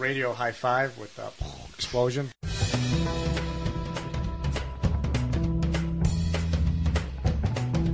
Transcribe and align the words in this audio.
radio 0.00 0.32
high 0.32 0.50
five 0.50 0.96
with 0.96 1.14
the 1.16 1.30
explosion. 1.74 2.30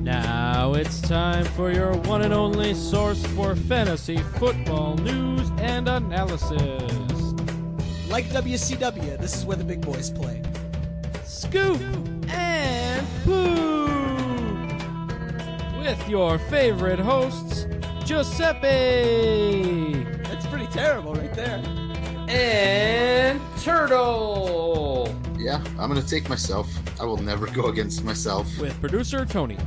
Now 0.04 0.74
it's 0.74 1.00
time 1.00 1.44
for 1.44 1.72
your 1.72 1.96
one 2.02 2.22
and 2.22 2.32
only 2.32 2.74
source 2.74 3.26
for 3.34 3.56
fantasy 3.56 4.18
football 4.38 4.94
news 4.98 5.50
and 5.58 5.88
analysis. 5.88 6.60
Like 8.08 8.26
WCW, 8.26 9.18
this 9.18 9.36
is 9.36 9.44
where 9.44 9.56
the 9.56 9.64
big 9.64 9.80
boys 9.80 10.10
play. 10.10 10.42
Scoop 11.24 11.80
and 12.28 13.04
Poop 13.24 13.90
with 15.80 16.08
your 16.08 16.38
favorite 16.38 17.00
hosts, 17.00 17.66
Giuseppe 18.04 18.64
That's 20.22 20.46
pretty 20.46 20.68
terrible 20.68 21.12
right 21.12 21.34
there. 21.34 21.85
And 22.28 23.40
Turtle 23.60 25.14
Yeah, 25.38 25.62
I'm 25.78 25.88
gonna 25.88 26.02
take 26.02 26.28
myself. 26.28 26.68
I 27.00 27.04
will 27.04 27.16
never 27.18 27.46
go 27.46 27.66
against 27.66 28.04
myself. 28.04 28.46
with 28.58 28.78
producer 28.80 29.24
Tony. 29.24 29.58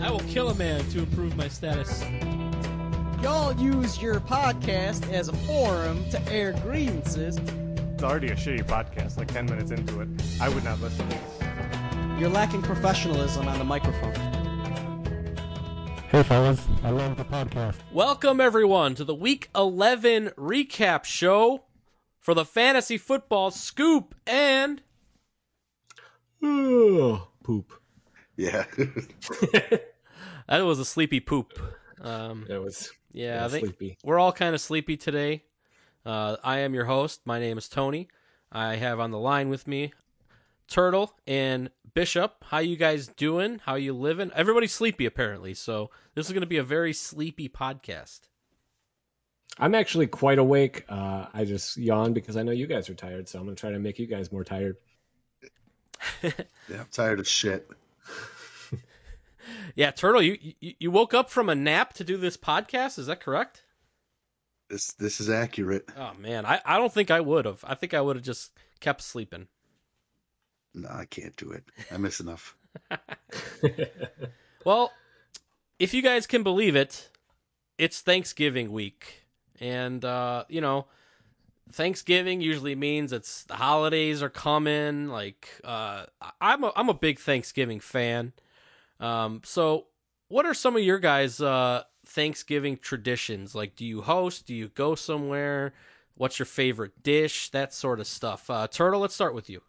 I 0.00 0.10
will 0.10 0.20
kill 0.20 0.50
a 0.50 0.54
man 0.54 0.84
to 0.90 1.00
improve 1.00 1.36
my 1.36 1.48
status. 1.48 2.04
Y'all 3.22 3.52
use 3.54 4.00
your 4.00 4.20
podcast 4.20 5.10
as 5.12 5.28
a 5.28 5.32
forum 5.32 6.04
to 6.10 6.22
air 6.30 6.52
grievances. 6.62 7.38
It's 7.38 8.02
already 8.02 8.28
a 8.28 8.36
shitty 8.36 8.64
podcast, 8.66 9.16
like 9.16 9.32
10 9.32 9.46
minutes 9.46 9.70
into 9.70 10.00
it. 10.00 10.08
I 10.40 10.50
would 10.50 10.64
not 10.64 10.80
listen 10.82 11.08
to 11.08 11.16
this. 11.16 12.20
You're 12.20 12.28
lacking 12.28 12.62
professionalism 12.62 13.48
on 13.48 13.58
the 13.58 13.64
microphone. 13.64 14.14
Hey 16.10 16.22
fellas, 16.22 16.62
I 16.84 16.90
love 16.90 17.16
the 17.16 17.24
podcast. 17.24 17.76
Welcome 17.92 18.40
everyone 18.40 18.94
to 18.96 19.04
the 19.04 19.14
Week 19.14 19.48
11 19.56 20.30
recap 20.38 21.04
show 21.04 21.62
for 22.26 22.34
the 22.34 22.44
Fantasy 22.44 22.98
Football 22.98 23.52
Scoop 23.52 24.12
and 24.26 24.82
Poop. 26.42 27.72
Yeah. 28.36 28.64
that 30.48 30.60
was 30.62 30.80
a 30.80 30.84
sleepy 30.84 31.20
poop. 31.20 31.56
Um, 32.00 32.44
It 32.50 32.60
was 32.60 32.90
yeah, 33.12 33.36
yeah, 33.36 33.44
I 33.44 33.48
think 33.48 33.66
sleepy. 33.66 33.98
we're 34.02 34.18
all 34.18 34.32
kind 34.32 34.56
of 34.56 34.60
sleepy 34.60 34.96
today. 34.96 35.44
Uh, 36.04 36.36
I 36.42 36.58
am 36.58 36.74
your 36.74 36.86
host. 36.86 37.20
My 37.24 37.38
name 37.38 37.58
is 37.58 37.68
Tony. 37.68 38.08
I 38.50 38.74
have 38.74 38.98
on 38.98 39.12
the 39.12 39.20
line 39.20 39.48
with 39.48 39.68
me 39.68 39.92
Turtle 40.66 41.14
and 41.28 41.70
Bishop. 41.94 42.44
How 42.48 42.58
you 42.58 42.76
guys 42.76 43.06
doing? 43.06 43.60
How 43.66 43.76
you 43.76 43.92
living? 43.92 44.32
Everybody's 44.34 44.74
sleepy 44.74 45.06
apparently, 45.06 45.54
so 45.54 45.90
this 46.16 46.26
is 46.26 46.32
going 46.32 46.40
to 46.40 46.46
be 46.48 46.58
a 46.58 46.64
very 46.64 46.92
sleepy 46.92 47.48
podcast. 47.48 48.22
I'm 49.58 49.74
actually 49.74 50.06
quite 50.06 50.38
awake. 50.38 50.84
Uh, 50.88 51.26
I 51.32 51.44
just 51.44 51.76
yawned 51.76 52.14
because 52.14 52.36
I 52.36 52.42
know 52.42 52.52
you 52.52 52.66
guys 52.66 52.90
are 52.90 52.94
tired, 52.94 53.28
so 53.28 53.38
I'm 53.38 53.46
gonna 53.46 53.56
try 53.56 53.70
to 53.70 53.78
make 53.78 53.98
you 53.98 54.06
guys 54.06 54.30
more 54.30 54.44
tired. 54.44 54.76
yeah, 56.22 56.32
I'm 56.70 56.88
tired 56.90 57.20
of 57.20 57.28
shit. 57.28 57.68
Yeah, 59.76 59.92
Turtle, 59.92 60.22
you, 60.22 60.38
you 60.58 60.74
you 60.80 60.90
woke 60.90 61.14
up 61.14 61.30
from 61.30 61.48
a 61.48 61.54
nap 61.54 61.92
to 61.94 62.04
do 62.04 62.16
this 62.16 62.36
podcast. 62.36 62.98
Is 62.98 63.06
that 63.06 63.20
correct? 63.20 63.62
This 64.68 64.92
this 64.94 65.20
is 65.20 65.30
accurate. 65.30 65.88
Oh 65.96 66.14
man, 66.18 66.44
I, 66.44 66.60
I 66.64 66.78
don't 66.78 66.92
think 66.92 67.12
I 67.12 67.20
would 67.20 67.44
have. 67.44 67.64
I 67.64 67.76
think 67.76 67.94
I 67.94 68.00
would 68.00 68.16
have 68.16 68.24
just 68.24 68.50
kept 68.80 69.02
sleeping. 69.02 69.46
No, 70.74 70.88
I 70.88 71.04
can't 71.04 71.36
do 71.36 71.52
it. 71.52 71.62
I 71.92 71.96
miss 71.96 72.18
enough. 72.18 72.56
Well, 74.66 74.90
if 75.78 75.94
you 75.94 76.02
guys 76.02 76.26
can 76.26 76.42
believe 76.42 76.74
it, 76.74 77.08
it's 77.78 78.00
Thanksgiving 78.00 78.72
week. 78.72 79.25
And 79.60 80.04
uh, 80.04 80.44
you 80.48 80.60
know, 80.60 80.86
Thanksgiving 81.72 82.40
usually 82.40 82.74
means 82.74 83.12
it's 83.12 83.44
the 83.44 83.56
holidays 83.56 84.22
are 84.22 84.30
coming. 84.30 85.08
Like 85.08 85.48
uh 85.64 86.06
I'm 86.40 86.64
a 86.64 86.72
I'm 86.76 86.88
a 86.88 86.94
big 86.94 87.18
Thanksgiving 87.18 87.80
fan. 87.80 88.32
Um 89.00 89.40
so 89.44 89.86
what 90.28 90.46
are 90.46 90.54
some 90.54 90.76
of 90.76 90.82
your 90.82 90.98
guys 90.98 91.40
uh 91.40 91.82
Thanksgiving 92.04 92.76
traditions? 92.76 93.54
Like 93.54 93.74
do 93.74 93.84
you 93.84 94.02
host? 94.02 94.46
Do 94.46 94.54
you 94.54 94.68
go 94.68 94.94
somewhere? 94.94 95.74
What's 96.14 96.38
your 96.38 96.46
favorite 96.46 97.02
dish? 97.02 97.50
That 97.50 97.74
sort 97.74 97.98
of 97.98 98.06
stuff. 98.06 98.48
Uh 98.48 98.68
Turtle, 98.68 99.00
let's 99.00 99.14
start 99.14 99.34
with 99.34 99.50
you. 99.50 99.62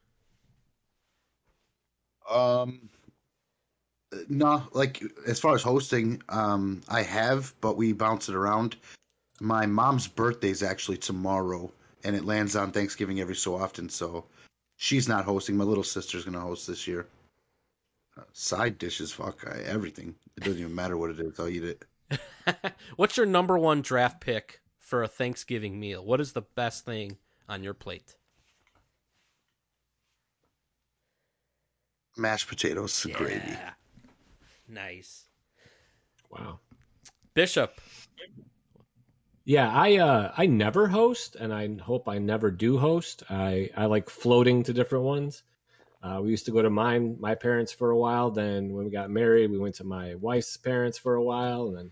Um 2.29 2.89
no, 4.29 4.63
like 4.71 5.03
as 5.27 5.39
far 5.39 5.55
as 5.55 5.63
hosting, 5.63 6.21
um 6.29 6.81
I 6.87 7.01
have, 7.01 7.55
but 7.59 7.75
we 7.75 7.91
bounce 7.91 8.29
it 8.29 8.35
around. 8.35 8.77
My 9.39 9.65
mom's 9.65 10.07
birthday 10.07 10.49
is 10.49 10.63
actually 10.63 10.97
tomorrow 10.97 11.71
and 12.03 12.15
it 12.15 12.25
lands 12.25 12.55
on 12.55 12.71
Thanksgiving 12.71 13.19
every 13.19 13.35
so 13.35 13.55
often, 13.55 13.89
so 13.89 14.25
she's 14.77 15.07
not 15.07 15.25
hosting. 15.25 15.57
My 15.57 15.63
little 15.63 15.83
sister's 15.83 16.23
going 16.23 16.33
to 16.35 16.39
host 16.39 16.67
this 16.67 16.87
year. 16.87 17.07
Uh, 18.17 18.23
side 18.33 18.77
dishes, 18.77 19.11
fuck, 19.11 19.45
I, 19.47 19.59
everything. 19.61 20.15
It 20.37 20.43
doesn't 20.43 20.59
even 20.59 20.73
matter 20.73 20.97
what 20.97 21.11
it 21.11 21.19
is. 21.19 21.39
I'll 21.39 21.49
eat 21.49 21.63
it. 21.63 21.85
What's 22.95 23.17
your 23.17 23.25
number 23.25 23.57
one 23.57 23.81
draft 23.81 24.21
pick 24.21 24.61
for 24.79 25.03
a 25.03 25.07
Thanksgiving 25.07 25.79
meal? 25.79 26.03
What 26.03 26.21
is 26.21 26.33
the 26.33 26.41
best 26.41 26.85
thing 26.85 27.17
on 27.47 27.63
your 27.63 27.73
plate? 27.73 28.15
Mashed 32.15 32.47
potatoes, 32.47 33.05
gravy. 33.13 33.41
Yeah. 33.45 33.71
Nice. 34.67 35.25
Wow. 36.31 36.59
Bishop. 37.35 37.79
Yeah, 39.47 39.71
I 39.73 39.95
uh 39.95 40.33
I 40.35 40.47
never 40.47 40.89
host, 40.89 41.37
and 41.37 41.53
I 41.53 41.77
hope 41.81 42.09
I 42.09 42.17
never 42.17 42.51
do 42.51 42.77
host. 42.77 43.23
I 43.29 43.69
I 43.77 43.85
like 43.85 44.09
floating 44.09 44.63
to 44.63 44.73
different 44.73 45.05
ones. 45.05 45.41
Uh, 46.03 46.19
we 46.21 46.31
used 46.31 46.47
to 46.47 46.51
go 46.51 46.61
to 46.61 46.69
mine, 46.69 47.15
my 47.21 47.33
parents 47.33 47.71
for 47.71 47.91
a 47.91 47.97
while. 47.97 48.29
Then 48.29 48.73
when 48.73 48.83
we 48.83 48.91
got 48.91 49.09
married, 49.09 49.49
we 49.49 49.57
went 49.57 49.75
to 49.75 49.85
my 49.85 50.15
wife's 50.15 50.57
parents 50.57 50.97
for 50.97 51.15
a 51.15 51.23
while, 51.23 51.67
and 51.67 51.77
then 51.77 51.91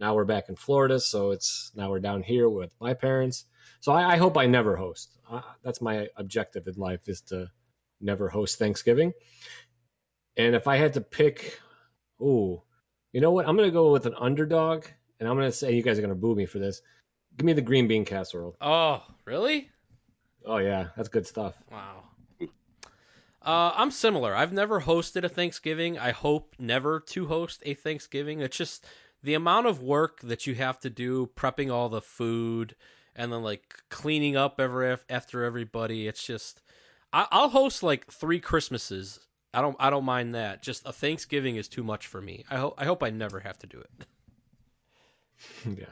now 0.00 0.16
we're 0.16 0.24
back 0.24 0.48
in 0.48 0.56
Florida. 0.56 0.98
So 0.98 1.30
it's 1.30 1.70
now 1.76 1.90
we're 1.90 2.00
down 2.00 2.24
here 2.24 2.48
with 2.48 2.74
my 2.80 2.92
parents. 2.92 3.44
So 3.78 3.92
I, 3.92 4.14
I 4.14 4.16
hope 4.16 4.36
I 4.36 4.46
never 4.46 4.74
host. 4.74 5.16
Uh, 5.30 5.42
that's 5.62 5.80
my 5.80 6.08
objective 6.16 6.66
in 6.66 6.74
life 6.74 7.08
is 7.08 7.20
to 7.30 7.52
never 8.00 8.28
host 8.28 8.58
Thanksgiving. 8.58 9.12
And 10.36 10.56
if 10.56 10.66
I 10.66 10.74
had 10.74 10.94
to 10.94 11.00
pick, 11.00 11.60
ooh, 12.20 12.62
you 13.12 13.20
know 13.20 13.30
what? 13.30 13.46
I'm 13.48 13.56
gonna 13.56 13.70
go 13.70 13.92
with 13.92 14.06
an 14.06 14.14
underdog, 14.18 14.86
and 15.20 15.28
I'm 15.28 15.36
gonna 15.36 15.52
say 15.52 15.72
you 15.72 15.82
guys 15.82 15.98
are 15.98 16.02
gonna 16.02 16.14
boo 16.14 16.34
me 16.34 16.46
for 16.46 16.58
this. 16.58 16.82
Give 17.36 17.44
me 17.44 17.52
the 17.52 17.62
green 17.62 17.86
bean 17.86 18.04
casserole. 18.04 18.56
Oh, 18.60 19.02
really? 19.24 19.70
Oh 20.44 20.58
yeah, 20.58 20.88
that's 20.96 21.08
good 21.08 21.26
stuff. 21.26 21.54
Wow. 21.70 22.04
Uh, 23.42 23.72
I'm 23.76 23.92
similar. 23.92 24.34
I've 24.34 24.52
never 24.52 24.80
hosted 24.80 25.22
a 25.22 25.28
Thanksgiving. 25.28 25.96
I 25.98 26.10
hope 26.10 26.56
never 26.58 26.98
to 26.98 27.26
host 27.26 27.62
a 27.64 27.74
Thanksgiving. 27.74 28.40
It's 28.40 28.56
just 28.56 28.84
the 29.22 29.34
amount 29.34 29.68
of 29.68 29.80
work 29.80 30.20
that 30.22 30.48
you 30.48 30.56
have 30.56 30.80
to 30.80 30.90
do 30.90 31.30
prepping 31.36 31.72
all 31.72 31.88
the 31.88 32.00
food 32.00 32.74
and 33.14 33.32
then 33.32 33.42
like 33.42 33.82
cleaning 33.88 34.36
up 34.36 34.60
every 34.60 34.96
after 35.08 35.44
everybody. 35.44 36.08
It's 36.08 36.24
just 36.24 36.60
I, 37.12 37.26
I'll 37.30 37.50
host 37.50 37.82
like 37.82 38.10
three 38.10 38.40
Christmases. 38.40 39.20
I 39.54 39.60
don't 39.60 39.76
I 39.78 39.90
don't 39.90 40.04
mind 40.04 40.34
that. 40.34 40.62
Just 40.62 40.86
a 40.86 40.92
Thanksgiving 40.92 41.56
is 41.56 41.68
too 41.68 41.84
much 41.84 42.06
for 42.06 42.20
me. 42.20 42.44
I 42.50 42.56
hope 42.56 42.74
I 42.78 42.84
hope 42.84 43.02
I 43.02 43.10
never 43.10 43.40
have 43.40 43.58
to 43.58 43.66
do 43.66 43.78
it. 43.78 44.06
yeah. 45.66 45.86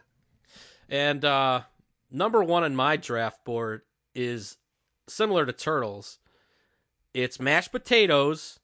And 0.89 1.25
uh, 1.25 1.63
number 2.11 2.43
one 2.43 2.63
on 2.63 2.77
my 2.77 2.97
draft 2.97 3.45
board 3.45 3.83
is 4.15 4.57
similar 5.09 5.47
to 5.47 5.53
turtles. 5.53 6.19
It's 7.13 7.39
mashed 7.39 7.73
potatoes, 7.73 8.59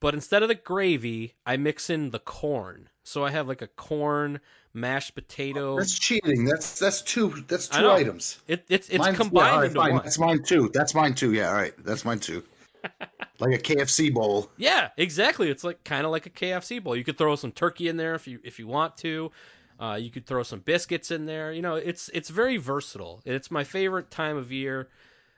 but 0.00 0.14
instead 0.14 0.42
of 0.42 0.48
the 0.48 0.54
gravy, 0.54 1.34
I 1.46 1.56
mix 1.56 1.88
in 1.88 2.10
the 2.10 2.18
corn. 2.18 2.88
So 3.02 3.24
I 3.24 3.30
have 3.30 3.48
like 3.48 3.62
a 3.62 3.68
corn 3.68 4.40
mashed 4.74 5.14
potato. 5.14 5.76
That's 5.78 5.98
cheating. 5.98 6.44
That's 6.44 6.78
that's 6.78 7.02
two. 7.02 7.44
That's 7.48 7.68
two 7.68 7.88
items. 7.90 8.38
It, 8.46 8.64
it's 8.68 8.88
it's 8.88 8.98
Mine's- 8.98 9.16
combined 9.16 9.46
yeah, 9.46 9.52
all 9.52 9.58
right, 9.58 9.66
into 9.66 9.80
fine. 9.80 9.92
one. 9.94 10.02
That's 10.02 10.18
mine 10.18 10.42
too. 10.42 10.70
That's 10.74 10.94
mine 10.94 11.14
too. 11.14 11.32
Yeah, 11.32 11.48
all 11.48 11.54
right. 11.54 11.72
That's 11.84 12.04
mine 12.04 12.18
too. 12.20 12.42
like 13.40 13.54
a 13.54 13.58
KFC 13.58 14.12
bowl. 14.12 14.50
Yeah, 14.56 14.90
exactly. 14.96 15.50
It's 15.50 15.64
like 15.64 15.82
kind 15.84 16.04
of 16.04 16.12
like 16.12 16.26
a 16.26 16.30
KFC 16.30 16.82
bowl. 16.82 16.94
You 16.96 17.04
could 17.04 17.18
throw 17.18 17.34
some 17.36 17.52
turkey 17.52 17.88
in 17.88 17.96
there 17.96 18.14
if 18.14 18.28
you 18.28 18.40
if 18.44 18.58
you 18.58 18.66
want 18.66 18.96
to. 18.98 19.32
Uh, 19.78 19.98
you 20.00 20.10
could 20.10 20.26
throw 20.26 20.42
some 20.42 20.60
biscuits 20.60 21.10
in 21.10 21.26
there. 21.26 21.52
You 21.52 21.62
know, 21.62 21.76
it's 21.76 22.08
it's 22.14 22.30
very 22.30 22.56
versatile. 22.56 23.22
It's 23.24 23.50
my 23.50 23.64
favorite 23.64 24.10
time 24.10 24.36
of 24.36 24.50
year. 24.50 24.88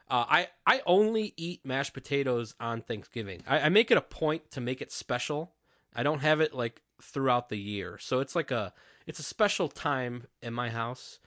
Uh, 0.08 0.24
I 0.28 0.48
I 0.66 0.80
only 0.86 1.34
eat 1.36 1.64
mashed 1.64 1.92
potatoes 1.92 2.54
on 2.60 2.82
Thanksgiving. 2.82 3.42
I, 3.46 3.60
I 3.60 3.68
make 3.68 3.90
it 3.90 3.98
a 3.98 4.02
point 4.02 4.50
to 4.52 4.60
make 4.60 4.80
it 4.80 4.92
special. 4.92 5.52
I 5.94 6.02
don't 6.02 6.20
have 6.20 6.40
it 6.40 6.54
like 6.54 6.82
throughout 7.02 7.48
the 7.48 7.58
year, 7.58 7.98
so 7.98 8.20
it's 8.20 8.36
like 8.36 8.50
a 8.50 8.72
it's 9.06 9.18
a 9.18 9.24
special 9.24 9.68
time 9.68 10.26
in 10.42 10.54
my 10.54 10.70
house. 10.70 11.18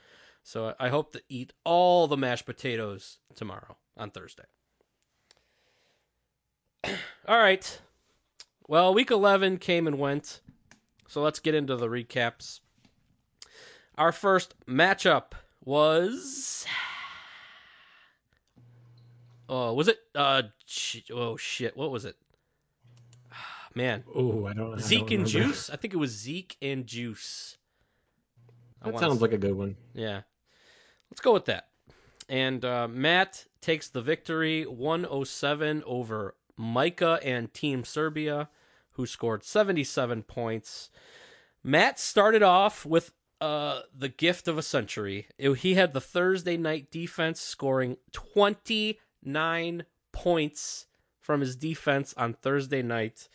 So 0.43 0.73
I 0.79 0.89
hope 0.89 1.11
to 1.13 1.21
eat 1.29 1.53
all 1.63 2.07
the 2.07 2.17
mashed 2.17 2.45
potatoes 2.45 3.19
tomorrow 3.35 3.77
on 3.95 4.09
Thursday. 4.09 4.45
all 7.27 7.37
right. 7.37 7.79
Well, 8.67 8.93
week 8.93 9.11
11 9.11 9.57
came 9.57 9.85
and 9.85 9.99
went. 9.99 10.41
So 11.07 11.21
let's 11.21 11.39
get 11.39 11.53
into 11.53 11.75
the 11.75 11.87
recaps. 11.87 12.61
Our 13.97 14.11
first 14.11 14.53
matchup 14.67 15.33
was 15.63 16.65
Oh, 19.49 19.73
was 19.73 19.87
it? 19.89 19.97
Uh, 20.15 20.43
oh 21.11 21.35
shit, 21.37 21.75
what 21.75 21.91
was 21.91 22.05
it? 22.05 22.15
Man, 23.75 24.03
Oh, 24.15 24.45
I 24.45 24.53
don't. 24.53 24.75
I 24.75 24.81
Zeke 24.81 25.07
don't 25.07 25.19
and. 25.19 25.27
Juice. 25.27 25.69
I 25.69 25.75
think 25.75 25.93
it 25.93 25.97
was 25.97 26.11
Zeke 26.11 26.57
and 26.61 26.85
Juice. 26.85 27.57
I 28.81 28.91
That 28.91 28.99
sounds 28.99 29.15
s- 29.15 29.21
like 29.21 29.33
a 29.33 29.37
good 29.37 29.55
one. 29.55 29.75
Yeah. 29.93 30.21
Let's 31.09 31.21
go 31.21 31.33
with 31.33 31.45
that. 31.45 31.67
And 32.29 32.63
uh, 32.63 32.87
Matt 32.87 33.45
takes 33.59 33.89
the 33.89 34.01
victory 34.01 34.63
107 34.65 35.83
over 35.85 36.35
Micah 36.55 37.19
and 37.21 37.53
Team 37.53 37.83
Serbia, 37.83 38.47
who 38.91 39.05
scored 39.05 39.43
77 39.43 40.23
points. 40.23 40.89
Matt 41.63 41.99
started 41.99 42.41
off 42.41 42.85
with 42.85 43.11
uh, 43.41 43.81
the 43.97 44.07
gift 44.09 44.47
of 44.47 44.57
a 44.57 44.61
century. 44.63 45.27
It- 45.37 45.51
he 45.59 45.73
had 45.73 45.93
the 45.93 45.99
Thursday 46.01 46.55
night 46.57 46.91
defense 46.91 47.41
scoring 47.41 47.97
29 48.13 49.85
points 50.13 50.85
from 51.19 51.41
his 51.41 51.55
defense 51.55 52.13
on 52.17 52.33
Thursday 52.33 52.81
night. 52.81 53.27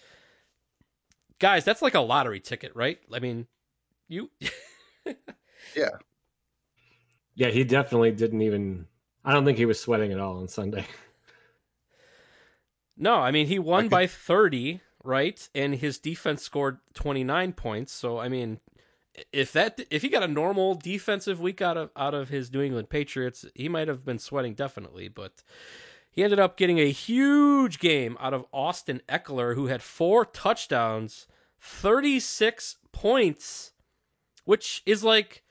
Guys, 1.38 1.64
that's 1.64 1.82
like 1.82 1.94
a 1.94 2.00
lottery 2.00 2.41
ticket, 2.41 2.73
right? 2.75 2.99
I 3.12 3.19
mean, 3.19 3.47
you. 4.08 4.31
Yeah, 5.75 5.91
Yeah, 7.35 7.49
he 7.49 7.64
definitely 7.64 8.12
didn't 8.12 8.41
even. 8.43 8.87
I 9.25 9.32
don't 9.32 9.44
think 9.44 9.59
he 9.59 9.64
was 9.67 9.79
sweating 9.81 10.12
at 10.12 10.19
all 10.20 10.38
on 10.38 10.49
Sunday. 10.49 10.87
No, 12.99 13.17
I 13.17 13.31
mean 13.31 13.47
he 13.47 13.59
won 13.59 13.85
could- 13.85 13.91
by 13.91 14.06
30, 14.06 14.81
right? 15.05 15.47
And 15.55 15.75
his 15.75 15.99
defense 15.99 16.43
scored 16.43 16.79
29 16.94 17.52
points. 17.52 17.93
So 17.93 18.19
I 18.19 18.29
mean 18.31 18.61
if 19.33 19.53
that 19.53 19.81
if 19.91 20.03
he 20.03 20.09
got 20.09 20.23
a 20.23 20.29
normal 20.29 20.75
defensive 20.75 21.41
week 21.41 21.61
out 21.61 21.77
of 21.77 21.91
out 21.97 22.15
of 22.15 22.29
his 22.29 22.53
New 22.53 22.63
England 22.63 22.91
Patriots, 22.91 23.45
he 23.55 23.69
might 23.69 23.89
have 23.89 24.05
been 24.05 24.19
sweating 24.19 24.55
definitely, 24.55 25.09
but 25.09 25.43
he 26.11 26.23
ended 26.23 26.39
up 26.39 26.57
getting 26.57 26.79
a 26.79 26.91
huge 26.91 27.79
game 27.79 28.17
out 28.21 28.35
of 28.35 28.47
Austin 28.53 29.03
Ekeler 29.09 29.55
who 29.55 29.67
had 29.67 29.83
four 29.83 30.25
touchdowns, 30.25 31.27
36 31.61 32.77
points, 32.93 33.73
which 34.45 34.83
is 34.87 35.05
like 35.05 35.43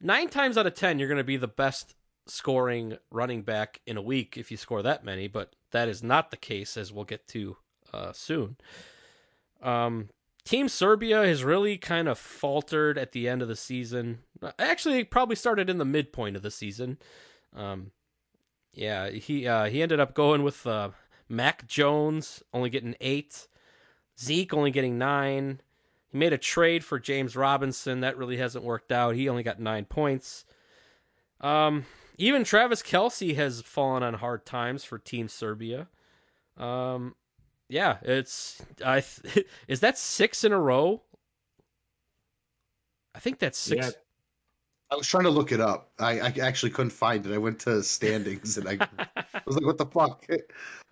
9 0.00 0.28
times 0.28 0.56
out 0.56 0.66
of 0.66 0.74
10 0.74 0.98
you're 0.98 1.08
going 1.08 1.18
to 1.18 1.24
be 1.24 1.36
the 1.36 1.46
best 1.46 1.94
scoring 2.26 2.96
running 3.10 3.42
back 3.42 3.80
in 3.86 3.96
a 3.96 4.02
week 4.02 4.36
if 4.36 4.50
you 4.50 4.56
score 4.56 4.82
that 4.82 5.04
many, 5.04 5.28
but 5.28 5.54
that 5.72 5.88
is 5.88 6.02
not 6.02 6.30
the 6.30 6.36
case, 6.36 6.76
as 6.76 6.92
we'll 6.92 7.04
get 7.04 7.26
to 7.28 7.56
uh, 7.92 8.12
soon. 8.12 8.56
Um, 9.62 10.08
Team 10.44 10.68
Serbia 10.68 11.24
has 11.24 11.44
really 11.44 11.78
kind 11.78 12.08
of 12.08 12.18
faltered 12.18 12.98
at 12.98 13.12
the 13.12 13.28
end 13.28 13.42
of 13.42 13.48
the 13.48 13.56
season. 13.56 14.20
Actually, 14.58 15.04
probably 15.04 15.36
started 15.36 15.70
in 15.70 15.78
the 15.78 15.84
midpoint 15.84 16.36
of 16.36 16.42
the 16.42 16.50
season. 16.50 16.98
Um, 17.54 17.92
yeah, 18.72 19.10
he 19.10 19.46
uh, 19.46 19.66
he 19.66 19.82
ended 19.82 20.00
up 20.00 20.14
going 20.14 20.42
with 20.42 20.66
uh, 20.66 20.90
Mac 21.28 21.66
Jones, 21.66 22.42
only 22.52 22.70
getting 22.70 22.96
eight. 23.00 23.46
Zeke 24.20 24.52
only 24.52 24.70
getting 24.70 24.98
nine. 24.98 25.60
He 26.08 26.18
made 26.18 26.32
a 26.32 26.38
trade 26.38 26.84
for 26.84 26.98
James 26.98 27.36
Robinson. 27.36 28.00
That 28.00 28.16
really 28.16 28.36
hasn't 28.36 28.64
worked 28.64 28.92
out. 28.92 29.14
He 29.14 29.28
only 29.28 29.42
got 29.42 29.60
nine 29.60 29.84
points. 29.84 30.44
Um, 31.40 31.86
even 32.18 32.44
Travis 32.44 32.82
Kelce 32.82 33.34
has 33.36 33.62
fallen 33.62 34.02
on 34.02 34.14
hard 34.14 34.44
times 34.44 34.84
for 34.84 34.98
Team 34.98 35.28
Serbia. 35.28 35.88
Um, 36.56 37.14
yeah, 37.72 37.96
it's 38.02 38.62
I 38.84 39.00
th- 39.00 39.46
is 39.68 39.80
that 39.80 39.96
six 39.98 40.44
in 40.44 40.52
a 40.52 40.58
row. 40.60 41.00
I 43.14 43.18
think 43.18 43.38
that's 43.38 43.58
six. 43.58 43.86
Yeah. 43.86 43.92
I 44.90 44.94
was 44.96 45.06
trying 45.06 45.24
to 45.24 45.30
look 45.30 45.52
it 45.52 45.60
up. 45.60 45.90
I, 45.98 46.20
I 46.20 46.34
actually 46.42 46.70
couldn't 46.70 46.90
find 46.90 47.24
it. 47.24 47.32
I 47.32 47.38
went 47.38 47.58
to 47.60 47.82
standings 47.82 48.58
and 48.58 48.68
I, 48.68 48.86
I 48.98 49.40
was 49.46 49.56
like, 49.56 49.64
"What 49.64 49.78
the 49.78 49.86
fuck?" 49.86 50.26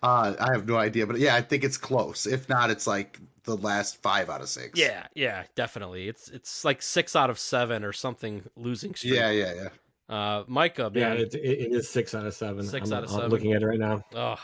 Uh, 0.03 0.33
I 0.39 0.51
have 0.51 0.67
no 0.67 0.77
idea, 0.77 1.05
but 1.05 1.19
yeah, 1.19 1.35
I 1.35 1.41
think 1.41 1.63
it's 1.63 1.77
close. 1.77 2.25
If 2.25 2.49
not, 2.49 2.71
it's 2.71 2.87
like 2.87 3.19
the 3.43 3.55
last 3.57 4.01
five 4.01 4.31
out 4.31 4.41
of 4.41 4.49
six. 4.49 4.79
yeah, 4.79 5.05
yeah, 5.13 5.43
definitely. 5.53 6.07
It's 6.07 6.27
it's 6.29 6.65
like 6.65 6.81
six 6.81 7.15
out 7.15 7.29
of 7.29 7.37
seven 7.37 7.83
or 7.83 7.93
something 7.93 8.41
losing 8.55 8.95
streak. 8.95 9.13
yeah, 9.13 9.29
yeah, 9.29 9.53
yeah. 9.53 9.69
Uh, 10.09 10.43
Micah, 10.47 10.91
Yeah, 10.95 11.09
man, 11.09 11.17
it, 11.19 11.35
it 11.35 11.39
it 11.67 11.71
is 11.71 11.87
six 11.87 12.15
out 12.15 12.25
of 12.25 12.33
seven. 12.33 12.65
Six 12.65 12.89
I'm, 12.89 12.97
out 12.97 13.03
of 13.03 13.11
I'm 13.11 13.15
seven. 13.15 13.29
looking 13.29 13.53
at 13.53 13.61
it 13.61 13.67
right 13.67 13.77
now. 13.77 14.03
Oh, 14.15 14.39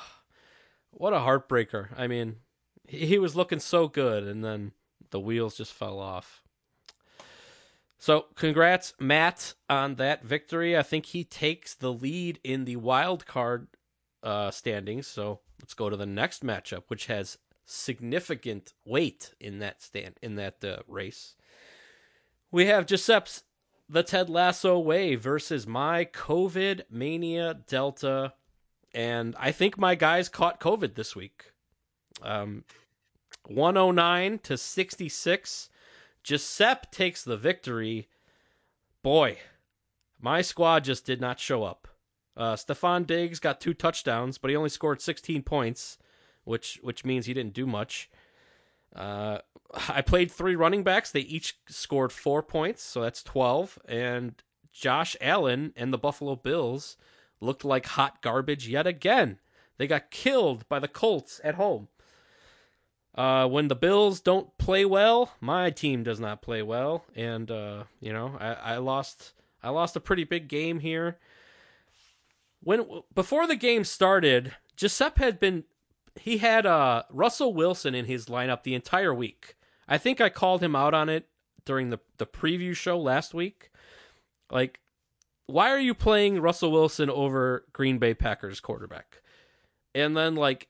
what 0.97 1.13
a 1.13 1.17
heartbreaker. 1.17 1.89
I 1.97 2.07
mean, 2.07 2.38
he, 2.88 3.19
was 3.19 3.35
looking 3.35 3.59
so 3.59 3.88
good, 3.88 4.23
and 4.23 4.44
then 4.44 4.71
the 5.11 5.19
wheels 5.19 5.55
just 5.57 5.73
fell 5.73 5.99
off. 5.99 6.44
So, 7.99 8.25
congrats, 8.35 8.94
Matt, 8.99 9.53
on 9.69 9.95
that 9.95 10.23
victory. 10.23 10.77
I 10.77 10.83
think 10.83 11.07
he 11.07 11.23
takes 11.23 11.73
the 11.73 11.91
lead 11.91 12.39
in 12.44 12.65
the 12.65 12.75
wild 12.75 13.25
card 13.25 13.67
uh, 14.23 14.51
standings. 14.51 15.07
So, 15.07 15.39
let's 15.61 15.73
go 15.73 15.89
to 15.89 15.97
the 15.97 16.05
next 16.05 16.44
matchup, 16.44 16.83
which 16.88 17.07
has 17.07 17.38
significant 17.65 18.73
weight 18.85 19.33
in 19.39 19.59
that 19.59 19.81
stand 19.81 20.15
in 20.21 20.35
that 20.35 20.63
uh, 20.63 20.77
race. 20.88 21.35
We 22.51 22.67
have 22.67 22.85
Giuseppe's 22.85 23.43
the 23.89 24.03
Ted 24.03 24.29
Lasso 24.29 24.79
way 24.79 25.15
versus 25.15 25.67
my 25.67 26.05
COVID 26.05 26.83
mania 26.89 27.53
Delta 27.67 28.33
and 28.97 29.35
I 29.38 29.51
think 29.51 29.77
my 29.77 29.94
guys 29.94 30.27
caught 30.27 30.59
COVID 30.59 30.95
this 30.95 31.15
week. 31.15 31.51
Um, 32.23 32.63
109 33.45 34.39
to 34.39 34.57
66. 34.57 35.69
Giuseppe 36.23 36.88
takes 36.89 37.23
the 37.23 37.38
victory. 37.38 38.07
Boy, 39.03 39.38
my 40.19 40.41
squad 40.41 40.83
just 40.83 41.05
did 41.05 41.21
not 41.21 41.39
show 41.39 41.63
up. 41.63 41.88
Uh, 42.35 42.55
Stefon 42.55 43.05
Diggs 43.05 43.39
got 43.39 43.61
two 43.61 43.75
touchdowns, 43.75 44.39
but 44.39 44.49
he 44.49 44.57
only 44.57 44.69
scored 44.69 45.00
16 45.00 45.43
points, 45.43 46.00
which 46.43 46.79
which 46.81 47.05
means 47.05 47.27
he 47.27 47.35
didn't 47.35 47.53
do 47.53 47.67
much. 47.67 48.09
Uh, 48.95 49.38
I 49.89 50.01
played 50.01 50.31
three 50.31 50.55
running 50.55 50.81
backs. 50.81 51.11
They 51.11 51.19
each 51.19 51.59
scored 51.67 52.11
four 52.11 52.41
points, 52.41 52.81
so 52.81 53.01
that's 53.01 53.21
12. 53.21 53.77
And 53.88 54.41
Josh 54.73 55.15
Allen 55.21 55.71
and 55.75 55.93
the 55.93 56.00
Buffalo 56.00 56.35
Bills 56.35 56.97
looked 57.39 57.66
like 57.66 57.86
hot 57.86 58.22
garbage 58.22 58.68
yet 58.68 58.88
again. 58.88 59.39
They 59.78 59.88
got 59.88 60.12
killed 60.12 60.68
by 60.69 60.80
the 60.80 60.88
Colts 60.88 61.39
at 61.44 61.56
home. 61.56 61.88
Uh, 63.16 63.48
when 63.48 63.68
the 63.68 63.75
Bills 63.75 64.19
don't 64.19 64.56
play 64.57 64.86
well, 64.86 65.34
my 65.42 65.72
team 65.72 66.04
does 66.04 66.19
not 66.19 66.42
play 66.42 66.62
well, 66.62 67.04
and 67.16 67.50
uh, 67.50 67.84
you 68.00 68.13
know 68.13 68.38
I, 68.39 68.54
I 68.54 68.78
lost. 68.78 69.34
I 69.63 69.69
lost 69.69 69.95
a 69.95 70.00
pretty 70.00 70.24
big 70.24 70.48
game 70.48 70.80
here. 70.80 71.18
When 72.62 72.86
before 73.13 73.48
the 73.48 73.56
game 73.56 73.84
started, 73.84 74.56
Giuseppe 74.75 75.24
had 75.24 75.39
been 75.39 75.63
he 76.15 76.38
had 76.38 76.67
uh, 76.67 77.03
Russell 77.10 77.53
Wilson 77.56 77.96
in 77.96 78.06
his 78.06 78.27
lineup 78.27 78.63
the 78.63 78.75
entire 78.75 79.13
week. 79.13 79.56
I 79.88 79.98
think 79.98 80.22
I 80.22 80.29
called 80.29 80.62
him 80.62 80.75
out 80.75 80.94
on 80.94 81.10
it 81.10 81.27
during 81.65 81.89
the 81.89 82.00
the 82.17 82.27
preview 82.27 82.75
show 82.75 83.00
last 83.00 83.34
week. 83.34 83.72
Like 84.51 84.79
why 85.48 85.72
are 85.72 85.80
you 85.80 85.94
playing 85.94 86.42
Russell 86.42 86.72
Wilson 86.72 87.10
over 87.10 87.66
Green 87.74 87.98
Bay 87.98 88.13
Packers 88.13 88.60
quarterback? 88.60 89.22
And 89.96 90.16
then 90.16 90.36
like 90.36 90.68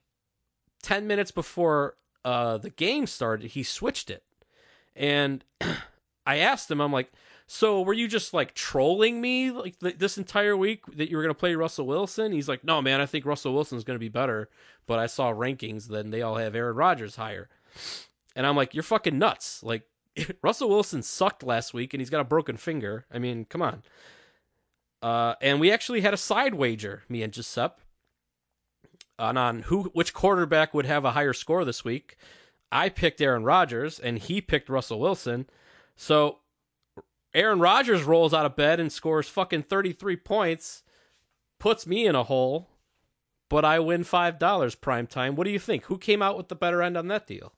10 0.83 1.07
minutes 1.07 1.31
before 1.31 1.97
uh 2.23 2.57
the 2.57 2.69
game 2.69 3.07
started, 3.07 3.51
he 3.51 3.63
switched 3.63 4.09
it. 4.09 4.23
And 4.95 5.43
I 6.25 6.37
asked 6.37 6.69
him 6.69 6.81
I'm 6.81 6.91
like, 6.93 7.11
"So 7.47 7.81
were 7.81 7.93
you 7.93 8.07
just 8.07 8.33
like 8.33 8.53
trolling 8.53 9.19
me 9.21 9.51
like 9.51 9.79
th- 9.79 9.97
this 9.97 10.17
entire 10.17 10.55
week 10.55 10.85
that 10.95 11.09
you 11.09 11.17
were 11.17 11.23
going 11.23 11.33
to 11.33 11.39
play 11.39 11.55
Russell 11.55 11.87
Wilson?" 11.87 12.31
He's 12.31 12.49
like, 12.49 12.63
"No, 12.63 12.81
man, 12.81 13.01
I 13.01 13.05
think 13.05 13.25
Russell 13.25 13.53
Wilson's 13.53 13.83
going 13.83 13.95
to 13.95 13.99
be 13.99 14.09
better, 14.09 14.49
but 14.85 14.99
I 14.99 15.07
saw 15.07 15.31
rankings 15.31 15.87
then 15.87 16.09
they 16.11 16.21
all 16.21 16.35
have 16.35 16.55
Aaron 16.55 16.75
Rodgers 16.75 17.15
higher." 17.15 17.49
And 18.35 18.45
I'm 18.45 18.55
like, 18.55 18.73
"You're 18.73 18.83
fucking 18.83 19.17
nuts." 19.17 19.63
Like 19.63 19.83
Russell 20.43 20.69
Wilson 20.69 21.01
sucked 21.01 21.43
last 21.43 21.73
week 21.73 21.93
and 21.93 22.01
he's 22.01 22.09
got 22.09 22.21
a 22.21 22.25
broken 22.25 22.57
finger. 22.57 23.05
I 23.11 23.19
mean, 23.19 23.45
come 23.45 23.61
on. 23.61 23.83
Uh, 25.01 25.35
and 25.41 25.59
we 25.59 25.71
actually 25.71 26.01
had 26.01 26.13
a 26.13 26.17
side 26.17 26.55
wager, 26.55 27.03
me 27.07 27.21
and 27.21 27.33
Giuseppe, 27.33 27.81
on, 29.19 29.37
on 29.37 29.63
who 29.63 29.83
which 29.93 30.13
quarterback 30.13 30.73
would 30.73 30.85
have 30.85 31.05
a 31.05 31.11
higher 31.11 31.33
score 31.33 31.63
this 31.65 31.83
week. 31.83 32.17
I 32.71 32.89
picked 32.89 33.21
Aaron 33.21 33.43
Rodgers, 33.43 33.99
and 33.99 34.19
he 34.19 34.41
picked 34.41 34.69
Russell 34.69 34.99
Wilson. 34.99 35.47
So 35.95 36.39
Aaron 37.33 37.59
Rodgers 37.59 38.03
rolls 38.03 38.33
out 38.33 38.45
of 38.45 38.55
bed 38.55 38.79
and 38.79 38.91
scores 38.91 39.29
fucking 39.29 39.63
33 39.63 40.17
points, 40.17 40.83
puts 41.59 41.87
me 41.87 42.05
in 42.05 42.15
a 42.15 42.23
hole, 42.23 42.69
but 43.49 43.63
I 43.63 43.79
win 43.79 44.03
$5 44.03 44.81
prime 44.81 45.07
time. 45.07 45.35
What 45.35 45.45
do 45.45 45.51
you 45.51 45.59
think? 45.59 45.85
Who 45.85 45.97
came 45.97 46.21
out 46.21 46.37
with 46.37 46.49
the 46.49 46.55
better 46.55 46.81
end 46.81 46.97
on 46.97 47.07
that 47.07 47.27
deal? 47.27 47.53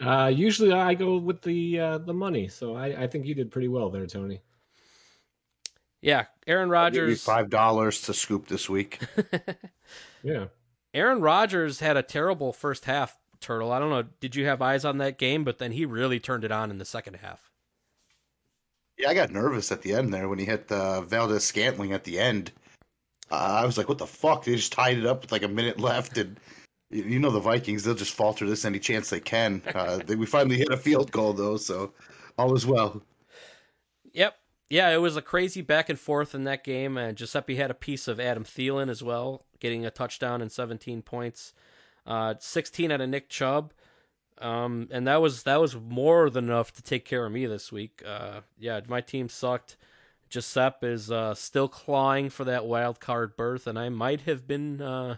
Uh, 0.00 0.32
usually 0.34 0.72
I 0.72 0.94
go 0.94 1.18
with 1.18 1.42
the 1.42 1.78
uh, 1.78 1.98
the 1.98 2.14
money, 2.14 2.48
so 2.48 2.74
I, 2.74 3.02
I 3.02 3.06
think 3.06 3.26
you 3.26 3.34
did 3.34 3.50
pretty 3.50 3.68
well 3.68 3.90
there, 3.90 4.06
Tony. 4.06 4.40
Yeah, 6.02 6.26
Aaron 6.46 6.68
Give 6.68 6.70
me 6.70 6.74
Rodgers. 6.76 7.22
five 7.22 7.50
dollars 7.50 8.00
to 8.02 8.14
scoop 8.14 8.48
this 8.48 8.68
week. 8.68 9.00
Yeah. 10.22 10.46
Aaron 10.92 11.20
Rodgers 11.22 11.80
had 11.80 11.96
a 11.96 12.02
terrible 12.02 12.52
first 12.52 12.84
half, 12.84 13.16
Turtle. 13.40 13.72
I 13.72 13.78
don't 13.78 13.88
know. 13.88 14.04
Did 14.20 14.36
you 14.36 14.44
have 14.44 14.60
eyes 14.60 14.84
on 14.84 14.98
that 14.98 15.18
game? 15.18 15.44
But 15.44 15.56
then 15.58 15.72
he 15.72 15.86
really 15.86 16.20
turned 16.20 16.44
it 16.44 16.52
on 16.52 16.70
in 16.70 16.76
the 16.76 16.84
second 16.84 17.14
half. 17.14 17.50
Yeah, 18.98 19.08
I 19.08 19.14
got 19.14 19.30
nervous 19.30 19.72
at 19.72 19.80
the 19.80 19.94
end 19.94 20.12
there 20.12 20.28
when 20.28 20.38
he 20.38 20.44
hit 20.44 20.68
the 20.68 21.00
Valdes-Scantling 21.08 21.92
at 21.94 22.04
the 22.04 22.18
end. 22.18 22.52
Uh, 23.30 23.60
I 23.62 23.64
was 23.64 23.78
like, 23.78 23.88
what 23.88 23.96
the 23.96 24.06
fuck? 24.06 24.44
They 24.44 24.56
just 24.56 24.72
tied 24.72 24.98
it 24.98 25.06
up 25.06 25.22
with 25.22 25.32
like 25.32 25.42
a 25.42 25.48
minute 25.48 25.80
left, 25.80 26.18
and 26.18 26.38
you 26.90 27.04
you 27.04 27.18
know 27.18 27.30
the 27.30 27.40
Vikings, 27.40 27.84
they'll 27.84 27.94
just 27.94 28.12
falter 28.14 28.46
this 28.46 28.66
any 28.66 28.78
chance 28.78 29.08
they 29.08 29.20
can. 29.20 29.62
Uh, 29.74 30.00
they, 30.04 30.16
we 30.16 30.26
finally 30.26 30.58
hit 30.58 30.68
a 30.70 30.76
field 30.76 31.10
goal 31.12 31.32
though, 31.32 31.56
so 31.56 31.94
all 32.36 32.54
is 32.54 32.66
well. 32.66 33.00
Yep. 34.12 34.34
Yeah, 34.70 34.90
it 34.90 34.98
was 34.98 35.16
a 35.16 35.22
crazy 35.22 35.62
back 35.62 35.88
and 35.88 35.98
forth 35.98 36.32
in 36.32 36.44
that 36.44 36.62
game. 36.62 36.96
And 36.96 37.18
Giuseppe 37.18 37.56
had 37.56 37.72
a 37.72 37.74
piece 37.74 38.06
of 38.06 38.20
Adam 38.20 38.44
Thielen 38.44 38.88
as 38.88 39.02
well, 39.02 39.44
getting 39.58 39.84
a 39.84 39.90
touchdown 39.90 40.40
and 40.40 40.50
17 40.50 41.02
points. 41.02 41.52
Uh, 42.06 42.34
16 42.38 42.92
out 42.92 43.00
of 43.00 43.08
Nick 43.08 43.28
Chubb. 43.28 43.72
Um, 44.38 44.88
and 44.90 45.06
that 45.06 45.20
was 45.20 45.42
that 45.42 45.60
was 45.60 45.76
more 45.76 46.30
than 46.30 46.44
enough 46.44 46.72
to 46.72 46.82
take 46.82 47.04
care 47.04 47.26
of 47.26 47.32
me 47.32 47.44
this 47.44 47.70
week. 47.70 48.02
Uh, 48.06 48.40
yeah, 48.58 48.80
my 48.88 49.02
team 49.02 49.28
sucked. 49.28 49.76
Giuseppe 50.30 50.86
is 50.86 51.10
uh, 51.10 51.34
still 51.34 51.68
clawing 51.68 52.30
for 52.30 52.44
that 52.44 52.64
wild 52.64 53.00
card 53.00 53.36
berth, 53.36 53.66
and 53.66 53.78
I 53.78 53.90
might 53.90 54.22
have 54.22 54.46
been 54.46 54.80
uh, 54.80 55.16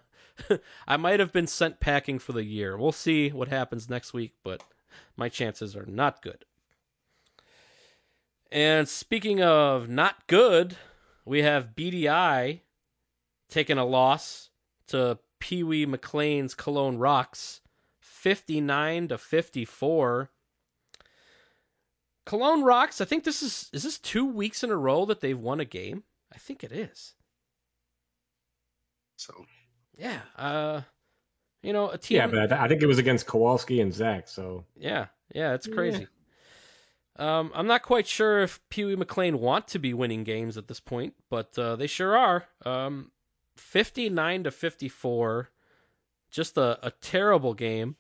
I 0.88 0.96
might 0.96 1.20
have 1.20 1.32
been 1.32 1.46
sent 1.46 1.78
packing 1.78 2.18
for 2.18 2.32
the 2.32 2.42
year. 2.42 2.76
We'll 2.76 2.90
see 2.90 3.28
what 3.28 3.48
happens 3.48 3.88
next 3.88 4.12
week, 4.12 4.32
but 4.42 4.64
my 5.16 5.28
chances 5.28 5.76
are 5.76 5.86
not 5.86 6.20
good. 6.20 6.44
And 8.52 8.86
speaking 8.86 9.42
of 9.42 9.88
not 9.88 10.26
good, 10.26 10.76
we 11.24 11.40
have 11.40 11.74
BDI 11.74 12.60
taking 13.48 13.78
a 13.78 13.84
loss 13.86 14.50
to 14.88 15.18
Pee 15.40 15.62
Wee 15.62 15.86
McLean's 15.86 16.54
Cologne 16.54 16.98
Rocks, 16.98 17.62
59 18.00 19.08
to 19.08 19.16
54. 19.16 20.30
Cologne 22.26 22.62
Rocks, 22.62 23.00
I 23.00 23.06
think 23.06 23.24
this 23.24 23.42
is 23.42 23.70
is 23.72 23.84
this 23.84 23.98
2 23.98 24.26
weeks 24.26 24.62
in 24.62 24.70
a 24.70 24.76
row 24.76 25.06
that 25.06 25.20
they've 25.20 25.38
won 25.38 25.58
a 25.58 25.64
game? 25.64 26.04
I 26.30 26.36
think 26.36 26.62
it 26.62 26.72
is. 26.72 27.14
So 29.16 29.46
Yeah, 29.96 30.20
uh 30.36 30.82
you 31.62 31.72
know, 31.72 31.88
a 31.88 31.96
team 31.96 32.18
Yeah, 32.18 32.26
but 32.26 32.38
I, 32.38 32.46
th- 32.46 32.60
I 32.60 32.68
think 32.68 32.82
it 32.82 32.86
was 32.86 32.98
against 32.98 33.26
Kowalski 33.26 33.80
and 33.80 33.94
Zach. 33.94 34.28
So 34.28 34.66
Yeah, 34.76 35.06
yeah, 35.34 35.54
it's 35.54 35.66
crazy. 35.66 36.06
Um, 37.16 37.52
I'm 37.54 37.66
not 37.66 37.82
quite 37.82 38.06
sure 38.06 38.40
if 38.40 38.60
Pee 38.70 38.84
Wee 38.84 38.96
McLean 38.96 39.38
want 39.38 39.68
to 39.68 39.78
be 39.78 39.92
winning 39.92 40.24
games 40.24 40.56
at 40.56 40.68
this 40.68 40.80
point, 40.80 41.14
but 41.28 41.58
uh, 41.58 41.76
they 41.76 41.86
sure 41.86 42.16
are. 42.16 42.46
Um, 42.64 43.10
59 43.56 44.44
to 44.44 44.50
54, 44.50 45.50
just 46.30 46.56
a, 46.56 46.78
a 46.82 46.90
terrible 46.90 47.52
game, 47.52 47.96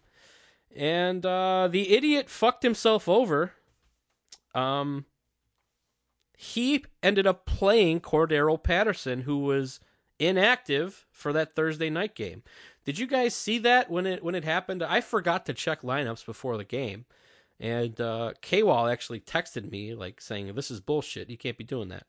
and 0.74 1.26
uh, 1.26 1.68
the 1.70 1.94
idiot 1.94 2.30
fucked 2.30 2.62
himself 2.62 3.06
over. 3.08 3.52
Um, 4.54 5.04
he 6.36 6.84
ended 7.02 7.26
up 7.26 7.44
playing 7.44 8.00
Cordarrelle 8.00 8.62
Patterson, 8.62 9.22
who 9.22 9.38
was 9.38 9.78
inactive 10.18 11.06
for 11.10 11.32
that 11.32 11.54
Thursday 11.54 11.90
night 11.90 12.14
game. 12.14 12.42
Did 12.84 12.98
you 12.98 13.06
guys 13.06 13.34
see 13.34 13.58
that 13.58 13.90
when 13.90 14.06
it 14.06 14.24
when 14.24 14.34
it 14.34 14.44
happened? 14.44 14.82
I 14.82 15.00
forgot 15.00 15.46
to 15.46 15.54
check 15.54 15.82
lineups 15.82 16.26
before 16.26 16.56
the 16.56 16.64
game. 16.64 17.04
And 17.62 17.98
uh, 18.00 18.32
K-Wall 18.42 18.88
actually 18.88 19.20
texted 19.20 19.70
me 19.70 19.94
like 19.94 20.20
saying, 20.20 20.52
"This 20.54 20.70
is 20.70 20.80
bullshit. 20.80 21.30
You 21.30 21.38
can't 21.38 21.56
be 21.56 21.64
doing 21.64 21.88
that." 21.88 22.06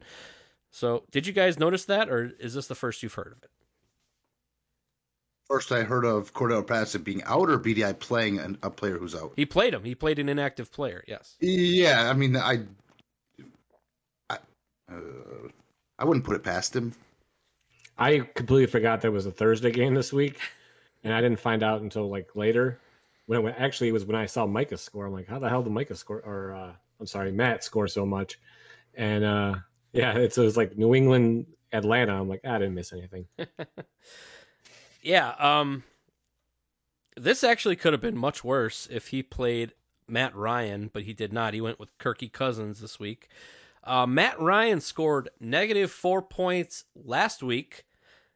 So, 0.72 1.03
did 1.12 1.27
you 1.27 1.31
guys 1.33 1.57
notice 1.57 1.86
that, 1.86 2.10
or 2.10 2.31
is 2.39 2.55
this 2.55 2.67
the 2.67 2.75
first 2.75 3.03
you've 3.03 3.13
heard 3.13 3.31
of 3.38 3.43
it? 3.43 3.51
first 5.53 5.72
I 5.72 5.83
heard 5.83 6.03
of 6.03 6.33
Cordarrelle 6.33 6.65
Patterson 6.65 7.03
being 7.03 7.22
out 7.25 7.48
or 7.48 7.60
BDI 7.60 8.00
playing 8.00 8.39
an, 8.39 8.57
a 8.63 8.72
player 8.72 8.98
who's 8.98 9.13
out. 9.13 9.33
He 9.36 9.45
played 9.45 9.74
him. 9.74 9.83
He 9.83 9.93
played 9.93 10.17
an 10.17 10.27
inactive 10.27 10.72
player. 10.72 11.03
Yes. 11.07 11.36
Yeah, 11.39 12.10
I 12.10 12.13
mean, 12.13 12.36
I, 12.36 12.62
I, 14.31 14.38
uh, 14.91 14.95
I 16.00 16.05
wouldn't 16.05 16.25
put 16.25 16.36
it 16.36 16.43
past 16.43 16.75
him. 16.75 16.93
I 18.00 18.22
completely 18.33 18.65
forgot 18.65 19.01
there 19.01 19.12
was 19.12 19.27
a 19.27 19.31
Thursday 19.31 19.69
game 19.69 19.93
this 19.93 20.12
week, 20.12 20.39
and 21.03 21.13
I 21.13 21.22
didn't 21.22 21.39
find 21.39 21.62
out 21.62 21.81
until 21.81 22.10
like 22.10 22.36
later. 22.36 22.79
When, 23.25 23.43
when 23.43 23.53
actually 23.53 23.89
it 23.89 23.93
was 23.93 24.05
when 24.05 24.15
I 24.15 24.25
saw 24.25 24.45
Micah 24.45 24.77
score. 24.77 25.05
I'm 25.05 25.13
like, 25.13 25.27
how 25.27 25.39
the 25.39 25.49
hell 25.49 25.63
did 25.63 25.71
Micah 25.71 25.95
score? 25.95 26.19
Or 26.19 26.53
uh, 26.53 26.73
I'm 26.99 27.07
sorry, 27.07 27.31
Matt 27.31 27.63
score 27.63 27.87
so 27.87 28.05
much? 28.05 28.39
And 28.95 29.23
uh, 29.23 29.55
yeah, 29.93 30.13
it's, 30.17 30.37
it 30.37 30.41
was 30.43 30.57
like 30.57 30.77
New 30.77 30.95
England, 30.95 31.45
Atlanta. 31.71 32.13
I'm 32.13 32.29
like, 32.29 32.41
"Ah, 32.45 32.55
I 32.55 32.59
didn't 32.59 32.75
miss 32.75 32.93
anything. 32.93 33.25
Yeah. 35.05 35.31
Um. 35.37 35.83
This 37.17 37.43
actually 37.43 37.75
could 37.75 37.93
have 37.93 38.01
been 38.01 38.17
much 38.17 38.43
worse 38.43 38.87
if 38.89 39.09
he 39.09 39.21
played 39.21 39.73
Matt 40.07 40.33
Ryan, 40.35 40.89
but 40.91 41.03
he 41.03 41.13
did 41.13 41.31
not. 41.31 41.53
He 41.53 41.61
went 41.61 41.77
with 41.77 41.95
Kirky 41.99 42.31
Cousins 42.31 42.79
this 42.79 42.99
week. 42.99 43.27
Uh, 43.83 44.07
Matt 44.07 44.39
Ryan 44.39 44.79
scored 44.79 45.29
negative 45.39 45.91
four 45.91 46.21
points 46.21 46.85
last 46.95 47.43
week, 47.43 47.83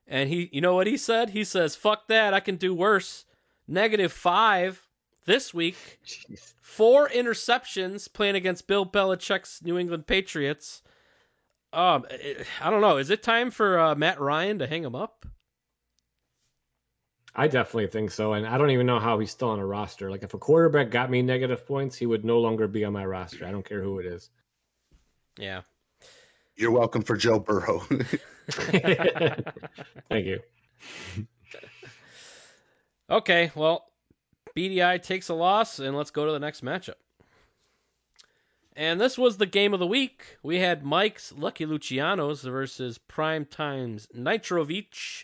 and 0.06 0.30
he, 0.30 0.50
you 0.52 0.60
know 0.60 0.76
what 0.76 0.88
he 0.88 0.98
said? 0.98 1.30
He 1.30 1.44
says, 1.44 1.76
"Fuck 1.76 2.08
that, 2.10 2.34
I 2.34 2.42
can 2.42 2.58
do 2.58 2.74
worse." 2.76 3.26
Negative 3.68 4.12
five 4.12 4.88
this 5.26 5.54
week. 5.54 6.00
Jeez. 6.06 6.54
Four 6.62 7.10
interceptions 7.10 8.12
playing 8.12 8.36
against 8.36 8.68
Bill 8.68 8.86
Belichick's 8.86 9.62
New 9.64 9.78
England 9.78 10.08
Patriots. 10.08 10.82
Um, 11.74 12.06
I 12.62 12.70
don't 12.70 12.82
know. 12.82 12.98
Is 12.98 13.10
it 13.10 13.22
time 13.22 13.52
for 13.52 13.78
uh, 13.78 13.96
Matt 13.96 14.20
Ryan 14.20 14.60
to 14.60 14.68
hang 14.68 14.84
him 14.84 14.96
up? 14.96 15.26
I 17.36 17.48
definitely 17.48 17.88
think 17.88 18.10
so, 18.10 18.34
and 18.34 18.48
I 18.48 18.58
don't 18.58 18.72
even 18.72 18.88
know 18.88 19.00
how 19.00 19.20
he's 19.20 19.30
still 19.30 19.50
on 19.50 19.60
a 19.60 19.66
roster. 19.66 20.10
Like 20.10 20.24
if 20.24 20.34
a 20.34 20.40
quarterback 20.40 20.90
got 20.90 21.12
me 21.12 21.22
negative 21.22 21.68
points, 21.68 21.96
he 21.96 22.08
would 22.08 22.26
no 22.26 22.40
longer 22.40 22.68
be 22.68 22.84
on 22.84 22.94
my 22.94 23.06
roster. 23.06 23.46
I 23.46 23.52
don't 23.52 23.68
care 23.68 23.84
who 23.84 24.00
it 24.00 24.08
is. 24.08 24.32
Yeah. 25.38 25.62
You're 26.56 26.72
welcome 26.72 27.04
for 27.04 27.16
Joe 27.16 27.38
Burrow. 27.38 27.80
Thank 28.50 30.26
you. 30.26 30.40
Okay, 33.10 33.52
well, 33.56 33.86
BDI 34.56 35.02
takes 35.02 35.30
a 35.30 35.34
loss, 35.34 35.80
and 35.80 35.96
let's 35.96 36.12
go 36.12 36.26
to 36.26 36.32
the 36.32 36.40
next 36.40 36.64
matchup. 36.64 36.96
And 38.76 39.02
this 39.02 39.18
was 39.18 39.38
the 39.38 39.46
game 39.46 39.74
of 39.74 39.80
the 39.80 39.88
week. 39.88 40.38
We 40.44 40.60
had 40.60 40.86
Mike's 40.86 41.34
Lucky 41.36 41.66
Lucianos 41.66 42.44
versus 42.44 43.00
Prime 43.00 43.46
Time's 43.46 44.08
Nitrovich. 44.16 45.24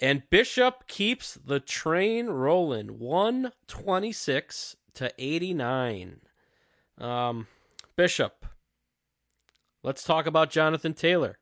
And 0.00 0.22
Bishop 0.30 0.86
keeps 0.86 1.34
the 1.34 1.58
train 1.58 2.28
rolling 2.28 3.00
126 3.00 4.76
to 4.94 5.12
89. 5.18 6.20
Um, 6.98 7.48
Bishop, 7.96 8.46
let's 9.82 10.04
talk 10.04 10.26
about 10.26 10.50
Jonathan 10.50 10.94
Taylor. 10.94 11.38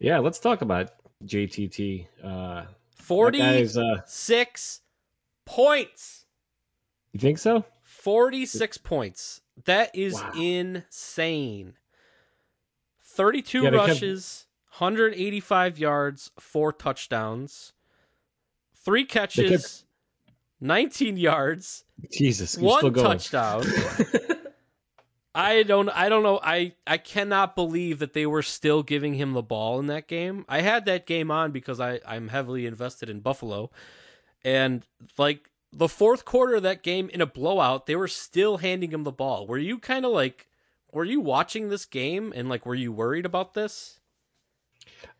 Yeah, 0.00 0.18
let's 0.18 0.40
talk 0.40 0.60
about 0.60 0.90
JTT. 1.24 2.06
Uh, 2.22 2.64
40 2.98 3.38
guy's, 3.38 3.76
uh, 3.76 4.00
six 4.06 4.80
points. 5.44 6.26
you 7.12 7.20
think 7.20 7.38
so? 7.38 7.64
46 7.82 8.78
points. 8.78 9.40
That 9.64 9.94
is 9.94 10.14
Wow. 10.14 10.32
insane. 10.36 11.74
32 13.02 13.62
Yeah, 13.62 13.70
they 13.70 13.76
kept- 13.78 13.88
rushes, 13.88 14.46
185 14.78 15.78
yards, 15.78 16.30
four 16.38 16.72
touchdowns, 16.72 17.72
three 18.74 19.04
catches, 19.04 19.84
19 20.60 21.16
yards, 21.16 21.84
Jesus, 22.12 22.56
one 22.56 22.92
touchdown. 22.94 23.64
I 25.34 25.62
don't 25.62 25.88
I 25.90 26.08
don't 26.08 26.22
know. 26.22 26.40
I 26.42 26.74
I 26.86 26.98
cannot 26.98 27.54
believe 27.54 27.98
that 27.98 28.12
they 28.12 28.26
were 28.26 28.42
still 28.42 28.82
giving 28.82 29.14
him 29.14 29.32
the 29.32 29.42
ball 29.42 29.78
in 29.78 29.86
that 29.86 30.08
game. 30.08 30.44
I 30.48 30.62
had 30.62 30.84
that 30.86 31.06
game 31.06 31.30
on 31.30 31.52
because 31.52 31.80
I 31.80 32.00
I'm 32.06 32.28
heavily 32.28 32.66
invested 32.66 33.08
in 33.10 33.20
Buffalo. 33.20 33.70
And 34.44 34.84
like 35.16 35.50
the 35.72 35.88
fourth 35.88 36.24
quarter 36.24 36.56
of 36.56 36.62
that 36.62 36.82
game 36.82 37.10
in 37.10 37.20
a 37.20 37.26
blowout, 37.26 37.86
they 37.86 37.96
were 37.96 38.08
still 38.08 38.58
handing 38.58 38.90
him 38.90 39.04
the 39.04 39.12
ball. 39.12 39.46
Were 39.46 39.58
you 39.58 39.78
kind 39.78 40.04
of 40.04 40.12
like 40.12 40.48
were 40.92 41.04
you 41.04 41.20
watching 41.20 41.68
this 41.68 41.84
game 41.84 42.32
and 42.34 42.48
like 42.48 42.64
were 42.64 42.74
you 42.74 42.92
worried 42.92 43.26
about 43.26 43.54
this? 43.54 44.00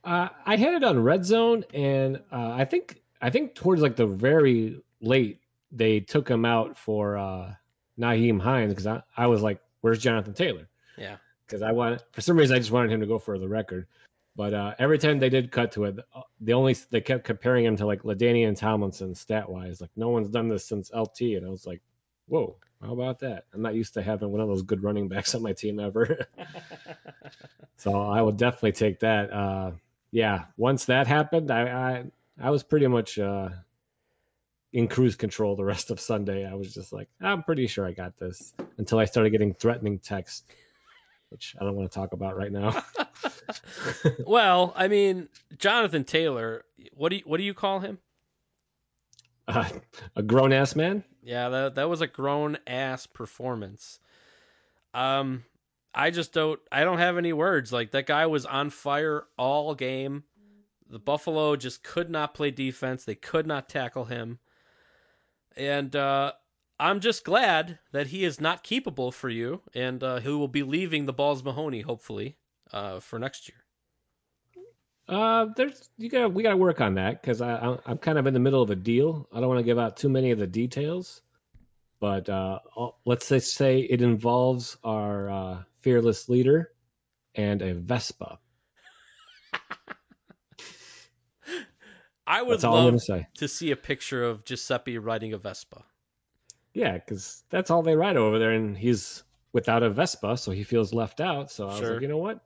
Uh, 0.05 0.29
I 0.47 0.57
had 0.57 0.75
it 0.75 0.85
on 0.85 1.03
red 1.03 1.25
zone, 1.25 1.65
and 1.75 2.17
uh, 2.33 2.53
I 2.53 2.65
think 2.65 3.03
I 3.21 3.31
think 3.31 3.55
towards 3.55 3.83
like 3.83 3.97
the 3.97 4.07
very 4.07 4.81
late 5.01 5.41
they 5.71 6.01
took 6.01 6.29
him 6.29 6.45
out 6.45 6.77
for 6.77 7.17
uh, 7.17 7.55
Nyheim 7.99 8.41
Hines 8.41 8.73
because 8.73 8.87
I, 8.87 9.03
I 9.17 9.27
was 9.27 9.43
like, 9.43 9.61
"Where's 9.81 9.99
Jonathan 9.99 10.35
Taylor?" 10.35 10.69
Yeah. 10.97 11.17
Because 11.47 11.63
I 11.63 11.73
want 11.73 12.03
for 12.13 12.21
some 12.21 12.37
reason 12.37 12.57
I 12.57 12.59
just 12.59 12.71
wanted 12.71 12.93
him 12.93 13.01
to 13.01 13.07
go 13.07 13.19
for 13.19 13.39
the 13.39 13.49
record, 13.49 13.87
but 14.37 14.53
uh, 14.53 14.75
every 14.79 14.99
time 14.99 15.19
they 15.19 15.31
did 15.31 15.51
cut 15.51 15.73
to 15.73 15.85
it, 15.85 15.99
the 16.41 16.53
only 16.53 16.77
they 16.91 17.01
kept 17.01 17.25
comparing 17.25 17.65
him 17.65 17.77
to 17.77 17.87
like 17.87 18.03
LaDainian 18.03 18.57
Tomlinson 18.57 19.15
stat 19.15 19.49
wise. 19.49 19.81
Like 19.81 19.91
no 19.97 20.11
one's 20.11 20.29
done 20.29 20.49
this 20.49 20.67
since 20.67 20.91
LT, 20.93 21.21
and 21.21 21.47
I 21.47 21.49
was 21.49 21.67
like, 21.67 21.81
"Whoa, 22.27 22.57
how 22.83 22.93
about 22.93 23.19
that?" 23.21 23.45
I'm 23.55 23.63
not 23.63 23.75
used 23.75 23.95
to 23.95 24.03
having 24.03 24.31
one 24.31 24.43
of 24.43 24.49
those 24.49 24.63
good 24.63 24.83
running 24.83 25.09
backs 25.09 25.35
on 25.35 25.43
my 25.43 25.53
team 25.53 25.81
ever. 25.81 26.27
So 27.79 28.03
I 28.03 28.21
would 28.21 28.37
definitely 28.37 28.73
take 28.73 29.01
that. 29.01 29.33
Uh, 29.33 29.71
yeah, 30.11 30.47
once 30.57 30.85
that 30.87 31.07
happened, 31.07 31.51
I 31.51 31.63
I, 31.69 32.05
I 32.41 32.51
was 32.51 32.63
pretty 32.63 32.89
much 32.89 33.19
uh, 33.19 33.51
in 34.73 34.89
cruise 34.89 35.17
control 35.17 35.57
the 35.57 35.65
rest 35.65 35.91
of 35.91 36.01
Sunday. 36.01 36.47
I 36.47 36.55
was 36.55 36.75
just 36.75 36.93
like, 36.93 37.09
I'm 37.21 37.43
pretty 37.43 37.67
sure 37.67 37.87
I 37.87 37.93
got 37.93 38.19
this 38.19 38.53
until 38.77 38.99
I 38.99 39.05
started 39.05 39.31
getting 39.31 39.55
threatening 39.55 39.99
text, 39.99 40.45
which 41.31 41.57
I 41.61 41.65
don't 41.65 41.77
want 41.77 41.91
to 41.91 41.95
talk 41.95 42.13
about 42.13 42.37
right 42.37 42.53
now. 42.53 42.83
well, 44.27 44.73
I 44.77 44.89
mean, 44.89 45.29
Jonathan 45.57 46.05
Taylor. 46.05 46.65
What 46.93 47.11
do 47.11 47.17
you, 47.17 47.23
what 47.25 47.39
do 47.39 47.45
you 47.45 47.55
call 47.55 47.81
him? 47.81 47.99
Uh, 49.47 49.69
a 50.15 50.23
grown 50.23 50.53
ass 50.53 50.77
man. 50.77 51.05
Yeah, 51.23 51.49
that 51.49 51.75
that 51.77 51.89
was 51.89 52.01
a 52.01 52.07
grown 52.07 52.59
ass 52.67 53.07
performance. 53.07 53.99
Um, 54.93 55.45
I 55.95 56.11
just 56.11 56.33
don't. 56.33 56.61
I 56.71 56.85
don't 56.85 56.99
have 56.99 57.17
any 57.17 57.33
words. 57.33 57.73
Like 57.73 57.93
that 57.93 58.07
guy 58.07 58.27
was 58.27 58.45
on 58.45 58.71
fire 58.71 59.25
all 59.39 59.75
game. 59.75 60.25
The 60.89 60.99
Buffalo 60.99 61.57
just 61.57 61.83
could 61.83 62.11
not 62.11 62.35
play 62.35 62.51
defense. 62.51 63.05
They 63.05 63.15
could 63.15 63.47
not 63.47 63.69
tackle 63.69 64.07
him. 64.07 64.39
And 65.59 65.95
uh, 65.97 66.33
I'm 66.79 67.01
just 67.01 67.25
glad 67.25 67.81
that 67.93 68.07
he 68.09 68.25
is 68.25 68.41
not 68.41 68.63
keepable 68.63 69.13
for 69.13 69.29
you, 69.29 69.63
and 69.75 70.03
uh, 70.05 70.21
he 70.21 70.29
will 70.29 70.47
be 70.49 70.63
leaving 70.63 71.07
the 71.07 71.13
Balls 71.13 71.43
Mahoney 71.43 71.81
hopefully 71.81 72.37
uh, 72.73 73.01
for 73.01 73.19
next 73.19 73.49
year. 73.49 73.59
Uh, 75.09 75.47
there's 75.57 75.89
you 75.97 76.09
got 76.11 76.33
we 76.33 76.43
got 76.43 76.51
to 76.51 76.57
work 76.57 76.81
on 76.81 76.95
that 76.95 77.21
because 77.21 77.41
I 77.41 77.57
I'm- 77.57 77.81
I'm 77.87 77.99
kind 77.99 78.19
of 78.19 78.27
in 78.27 78.35
the 78.35 78.41
middle 78.41 78.63
of 78.63 78.71
a 78.71 78.77
deal. 78.77 79.27
I 79.33 79.41
don't 79.41 79.49
want 79.49 79.59
to 79.59 79.65
give 79.65 79.79
out 79.79 79.97
too 79.97 80.09
many 80.11 80.31
of 80.31 80.39
the 80.39 80.47
details, 80.47 81.23
but 81.99 82.29
uh, 82.29 82.59
I'll- 82.77 82.99
let's 83.07 83.27
say 83.27 83.39
say 83.39 83.81
it 83.81 84.03
involves 84.03 84.77
our 84.85 85.31
uh, 85.31 85.63
fearless 85.81 86.29
leader 86.29 86.73
and 87.35 87.63
a 87.63 87.73
Vespa. 87.75 88.39
I 92.29 92.43
would 92.43 92.55
That's 92.55 92.65
all 92.65 92.77
I'm 92.77 92.85
love 92.85 92.93
gonna 92.93 93.01
say. 93.01 93.27
to 93.39 93.49
see 93.49 93.71
a 93.71 93.77
picture 93.77 94.23
of 94.23 94.45
Giuseppe 94.45 94.99
riding 94.99 95.33
a 95.33 95.39
Vespa. 95.39 95.85
Yeah, 96.75 96.93
because 96.99 97.43
that's 97.49 97.71
all 97.71 97.83
they 97.83 97.97
ride 97.97 98.17
over 98.19 98.39
there, 98.39 98.53
and 98.53 98.77
he's 98.77 99.25
without 99.53 99.83
a 99.83 99.89
Vespa, 99.91 100.37
so 100.37 100.53
he 100.53 100.63
feels 100.63 100.93
left 100.93 101.21
out. 101.21 101.51
So 101.51 101.65
I 101.65 101.71
was 101.71 101.79
Sure. 101.79 101.93
like, 101.95 102.03
you 102.03 102.09
know 102.09 102.19
what? 102.19 102.45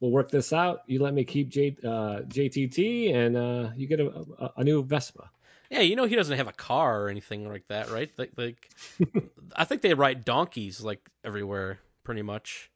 We'll 0.00 0.10
work 0.10 0.30
this 0.30 0.52
out. 0.54 0.80
You 0.86 1.00
let 1.02 1.12
me 1.12 1.24
keep 1.24 1.50
J, 1.50 1.76
uh, 1.84 2.22
JTT, 2.26 3.14
and 3.14 3.36
uh, 3.36 3.70
you 3.76 3.86
get 3.86 4.00
a, 4.00 4.08
a, 4.38 4.52
a 4.56 4.64
new 4.64 4.82
Vespa. 4.82 5.30
Yeah, 5.70 5.80
you 5.80 5.94
know 5.94 6.06
he 6.06 6.16
doesn't 6.16 6.36
have 6.36 6.48
a 6.48 6.52
car 6.52 7.02
or 7.02 7.08
anything 7.10 7.46
like 7.48 7.68
that, 7.68 7.90
right? 7.90 8.10
Like, 8.16 8.32
like 8.36 8.70
I 9.54 9.64
think 9.66 9.82
they 9.82 9.92
ride 9.94 10.24
donkeys 10.24 10.80
like 10.80 11.08
everywhere, 11.22 11.78
pretty 12.02 12.22
much. 12.22 12.70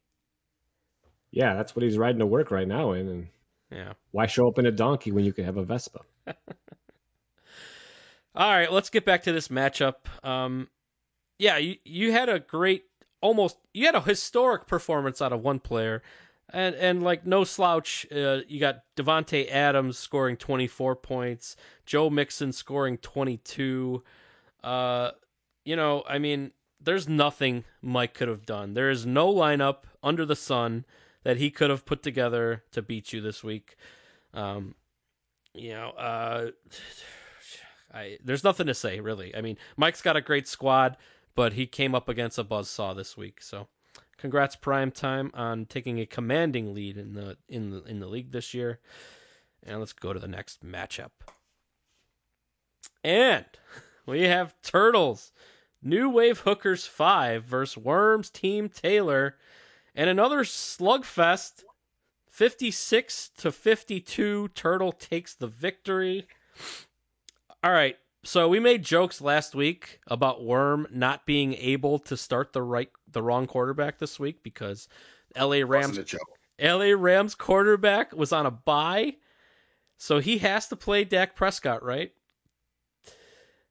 Yeah, 1.30 1.54
that's 1.54 1.74
what 1.74 1.82
he's 1.82 1.98
riding 1.98 2.20
to 2.20 2.26
work 2.26 2.50
right 2.52 2.68
now 2.68 2.92
in. 2.92 3.08
And 3.08 3.28
Yeah. 3.74 3.94
why 4.12 4.26
show 4.26 4.46
up 4.46 4.58
in 4.58 4.66
a 4.66 4.70
donkey 4.70 5.10
when 5.10 5.24
you 5.24 5.32
could 5.32 5.44
have 5.44 5.56
a 5.56 5.64
Vespa? 5.64 6.00
All 8.36 8.50
right, 8.50 8.70
let's 8.72 8.90
get 8.90 9.04
back 9.04 9.22
to 9.24 9.32
this 9.32 9.48
matchup. 9.48 9.94
Um, 10.22 10.68
yeah, 11.38 11.56
you 11.56 11.76
you 11.84 12.12
had 12.12 12.28
a 12.28 12.40
great, 12.40 12.84
almost 13.20 13.58
you 13.72 13.86
had 13.86 13.94
a 13.94 14.00
historic 14.00 14.66
performance 14.66 15.22
out 15.22 15.32
of 15.32 15.40
one 15.40 15.60
player, 15.60 16.02
and 16.50 16.74
and 16.74 17.02
like 17.02 17.26
no 17.26 17.44
slouch. 17.44 18.06
Uh, 18.12 18.38
you 18.48 18.58
got 18.58 18.82
Davante 18.96 19.48
Adams 19.50 19.98
scoring 19.98 20.36
twenty 20.36 20.66
four 20.66 20.96
points, 20.96 21.54
Joe 21.86 22.10
Mixon 22.10 22.52
scoring 22.52 22.98
twenty 22.98 23.36
two. 23.38 24.02
Uh, 24.64 25.10
you 25.64 25.76
know, 25.76 26.02
I 26.08 26.18
mean, 26.18 26.52
there's 26.80 27.08
nothing 27.08 27.64
Mike 27.82 28.14
could 28.14 28.28
have 28.28 28.46
done. 28.46 28.74
There 28.74 28.90
is 28.90 29.06
no 29.06 29.32
lineup 29.32 29.84
under 30.02 30.24
the 30.26 30.36
sun 30.36 30.84
that 31.24 31.38
he 31.38 31.50
could 31.50 31.70
have 31.70 31.84
put 31.84 32.02
together 32.02 32.62
to 32.72 32.82
beat 32.82 33.12
you 33.12 33.20
this 33.20 33.42
week. 33.42 33.76
Um, 34.32 34.74
you 35.52 35.70
know, 35.70 35.90
uh, 35.90 36.50
I 37.92 38.18
there's 38.24 38.44
nothing 38.44 38.66
to 38.66 38.74
say 38.74 39.00
really. 39.00 39.34
I 39.34 39.40
mean, 39.40 39.56
Mike's 39.76 40.02
got 40.02 40.16
a 40.16 40.20
great 40.20 40.46
squad, 40.46 40.96
but 41.34 41.54
he 41.54 41.66
came 41.66 41.94
up 41.94 42.08
against 42.08 42.38
a 42.38 42.44
buzzsaw 42.44 42.94
this 42.94 43.16
week. 43.16 43.40
So, 43.40 43.68
congrats 44.18 44.56
Prime 44.56 44.90
Time 44.90 45.30
on 45.34 45.66
taking 45.66 45.98
a 46.00 46.06
commanding 46.06 46.74
lead 46.74 46.96
in 46.96 47.14
the 47.14 47.36
in 47.48 47.70
the 47.70 47.82
in 47.84 48.00
the 48.00 48.06
league 48.06 48.32
this 48.32 48.54
year. 48.54 48.80
And 49.66 49.78
let's 49.78 49.92
go 49.94 50.12
to 50.12 50.20
the 50.20 50.28
next 50.28 50.64
matchup. 50.64 51.10
And 53.02 53.46
we 54.06 54.22
have 54.22 54.54
Turtles, 54.62 55.32
New 55.82 56.08
Wave 56.10 56.40
Hookers 56.40 56.86
5 56.86 57.44
versus 57.44 57.78
Worms 57.78 58.28
Team 58.28 58.68
Taylor, 58.68 59.36
and 59.94 60.10
another 60.10 60.40
slugfest 60.40 61.62
56 62.28 63.30
to 63.38 63.52
52 63.52 64.48
Turtle 64.48 64.92
takes 64.92 65.34
the 65.34 65.46
victory. 65.46 66.26
All 67.62 67.72
right. 67.72 67.96
So 68.24 68.48
we 68.48 68.58
made 68.58 68.82
jokes 68.82 69.20
last 69.20 69.54
week 69.54 70.00
about 70.08 70.42
Worm 70.42 70.88
not 70.90 71.26
being 71.26 71.54
able 71.54 71.98
to 72.00 72.16
start 72.16 72.52
the 72.52 72.62
right 72.62 72.90
the 73.10 73.22
wrong 73.22 73.46
quarterback 73.46 73.98
this 73.98 74.18
week 74.18 74.42
because 74.42 74.88
LA 75.38 75.60
Rams 75.64 75.98
a 75.98 76.04
joke. 76.04 76.22
LA 76.60 76.94
Rams 76.96 77.34
quarterback 77.34 78.12
was 78.14 78.32
on 78.32 78.46
a 78.46 78.50
bye. 78.50 79.16
So 79.96 80.18
he 80.18 80.38
has 80.38 80.66
to 80.68 80.76
play 80.76 81.04
Dak 81.04 81.36
Prescott, 81.36 81.82
right? 81.82 82.12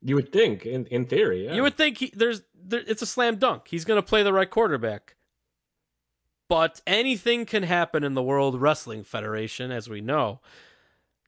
You 0.02 0.16
would 0.16 0.32
think, 0.32 0.66
in 0.66 0.86
in 0.88 1.06
theory, 1.06 1.46
yeah. 1.46 1.54
You 1.54 1.64
would 1.64 1.76
think 1.76 1.98
he, 1.98 2.12
there's 2.16 2.44
there, 2.54 2.84
it's 2.86 3.02
a 3.02 3.06
slam 3.06 3.38
dunk. 3.38 3.68
He's 3.68 3.86
going 3.86 4.02
to 4.02 4.08
play 4.08 4.24
the 4.24 4.34
right 4.34 4.50
quarterback. 4.50 5.16
But 6.54 6.82
anything 6.86 7.48
can 7.48 7.64
happen 7.64 8.04
in 8.04 8.14
the 8.14 8.22
World 8.22 8.62
Wrestling 8.62 9.04
Federation, 9.04 9.72
as 9.72 9.90
we 9.90 10.02
know. 10.02 10.40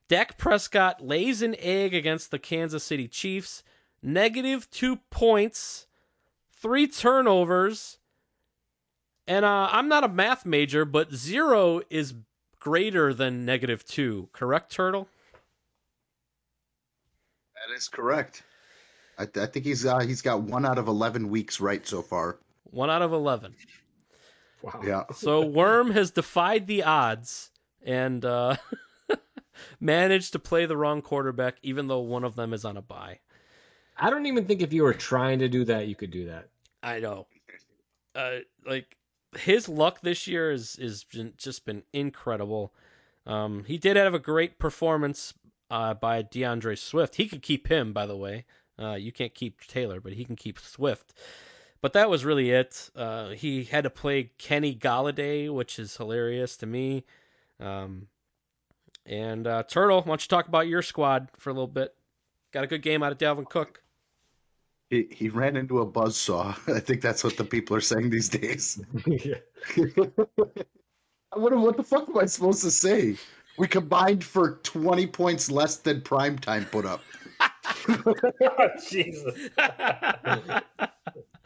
Dak 0.07 0.38
Prescott 0.38 1.03
lays 1.03 1.41
an 1.41 1.55
egg 1.57 1.95
against 1.95 2.29
the 2.29 2.38
Kansas 2.38 2.83
City 2.83 3.07
Chiefs. 3.07 3.63
Negative 4.03 4.69
two 4.69 4.97
points, 5.09 5.88
three 6.51 6.85
turnovers. 6.85 7.97
And 9.25 9.43
uh, 9.45 9.67
I'm 9.71 9.88
not 9.88 10.03
a 10.03 10.07
math 10.07 10.45
major, 10.45 10.85
but 10.85 11.11
zero 11.11 11.81
is 11.89 12.13
greater 12.59 13.11
than 13.11 13.45
negative 13.45 13.83
two. 13.83 14.29
Correct, 14.31 14.71
Turtle? 14.71 15.07
That 17.55 17.75
is 17.75 17.88
correct. 17.88 18.43
I, 19.17 19.23
I 19.23 19.47
think 19.47 19.65
he's 19.65 19.88
uh, 19.88 20.01
he's 20.01 20.21
got 20.21 20.43
one 20.43 20.67
out 20.67 20.77
of 20.77 20.88
eleven 20.88 21.29
weeks 21.29 21.59
right 21.59 21.88
so 21.88 22.03
far. 22.03 22.38
One 22.69 22.89
out 22.89 23.01
of 23.01 23.13
11. 23.13 23.55
Wow. 24.65 24.82
Yeah. 24.84 25.04
So 25.13 25.45
Worm 25.45 25.91
has 25.91 26.10
defied 26.10 26.65
the 26.65 26.84
odds 26.84 27.51
and 27.86 28.25
uh, 28.25 28.56
managed 29.80 30.32
to 30.34 30.39
play 30.39 30.65
the 30.65 30.75
wrong 30.75 31.04
quarterback, 31.04 31.58
even 31.62 31.88
though 31.88 31.99
one 31.99 32.23
of 32.23 32.36
them 32.36 32.51
is 32.51 32.65
on 32.65 32.75
a 32.75 32.82
bye. 32.82 33.19
I 33.97 34.10
don't 34.10 34.25
even 34.25 34.45
think 34.45 34.62
if 34.62 34.73
you 34.73 34.84
were 34.84 34.93
trying 34.93 35.39
to 35.39 35.47
do 35.47 35.65
that, 35.65 35.88
you 35.88 35.95
could 35.95 36.12
do 36.12 36.25
that. 36.25 36.49
I 36.82 36.99
know. 36.99 37.28
Uh, 38.15 38.39
like 38.65 38.97
his 39.38 39.69
luck 39.69 40.01
this 40.01 40.25
year 40.28 40.51
is 40.51 40.78
is 40.78 41.06
just 41.38 41.65
been 41.65 41.84
incredible. 41.93 42.73
Um, 43.25 43.65
he 43.65 43.78
did 43.78 43.97
have 43.97 44.13
a 44.13 44.19
great 44.19 44.58
performance 44.58 45.34
uh, 45.69 45.93
by 45.93 46.21
D'Andre 46.23 46.75
Swift. 46.75 47.15
He 47.15 47.28
could 47.28 47.41
keep 47.41 47.67
him, 47.67 47.93
by 47.93 48.06
the 48.06 48.17
way. 48.17 48.45
Uh, 48.80 48.93
you 48.93 49.12
can't 49.12 49.34
keep 49.34 49.62
Taylor, 49.62 49.99
but 50.01 50.13
he 50.13 50.25
can 50.25 50.36
keep 50.36 50.60
Swift. 50.60 51.13
But 51.85 51.93
that 51.93 52.09
was 52.09 52.25
really 52.25 52.49
it. 52.49 52.89
Uh, 52.95 53.29
he 53.29 53.65
had 53.65 53.83
to 53.83 53.91
play 53.91 54.31
Kenny 54.39 54.73
Golladay, 54.73 55.53
which 55.53 55.77
is 55.77 55.95
hilarious 55.95 56.57
to 56.57 56.65
me. 56.65 57.03
Um, 57.59 58.07
and 59.05 59.45
uh, 59.45 59.61
Turtle, 59.61 59.99
why 59.99 60.07
don't 60.07 60.23
you 60.23 60.27
talk 60.27 60.47
about 60.47 60.67
your 60.67 60.81
squad 60.81 61.29
for 61.37 61.51
a 61.51 61.53
little 61.53 61.67
bit? 61.67 61.93
Got 62.51 62.63
a 62.63 62.67
good 62.67 62.81
game 62.81 63.03
out 63.03 63.11
of 63.11 63.19
Dalvin 63.19 63.47
Cook. 63.47 63.83
He, 64.89 65.05
he 65.11 65.29
ran 65.29 65.55
into 65.55 65.77
a 65.77 65.85
buzzsaw. 65.85 66.57
I 66.75 66.79
think 66.79 67.01
that's 67.01 67.23
what 67.23 67.37
the 67.37 67.45
people 67.45 67.77
are 67.77 67.81
saying 67.81 68.09
these 68.09 68.29
days. 68.29 68.81
yeah. 69.05 69.35
what, 71.33 71.55
what 71.55 71.77
the 71.77 71.83
fuck 71.83 72.09
am 72.09 72.17
I 72.17 72.25
supposed 72.25 72.63
to 72.63 72.71
say? 72.71 73.15
We 73.59 73.67
combined 73.67 74.23
for 74.23 74.59
20 74.63 75.05
points 75.05 75.51
less 75.51 75.75
than 75.75 76.01
primetime 76.01 76.67
put 76.71 76.87
up. 76.87 77.03
Jesus. 78.89 79.49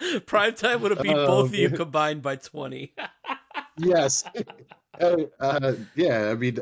Prime 0.26 0.54
time 0.54 0.82
would 0.82 0.92
have 0.92 1.02
beat 1.02 1.14
both 1.14 1.50
of 1.50 1.56
you 1.56 1.70
combined 1.72 2.22
by 2.22 2.36
20. 2.36 2.94
Yes. 3.78 4.24
Uh, 5.00 5.74
yeah, 5.96 6.30
I 6.30 6.36
mean, 6.36 6.60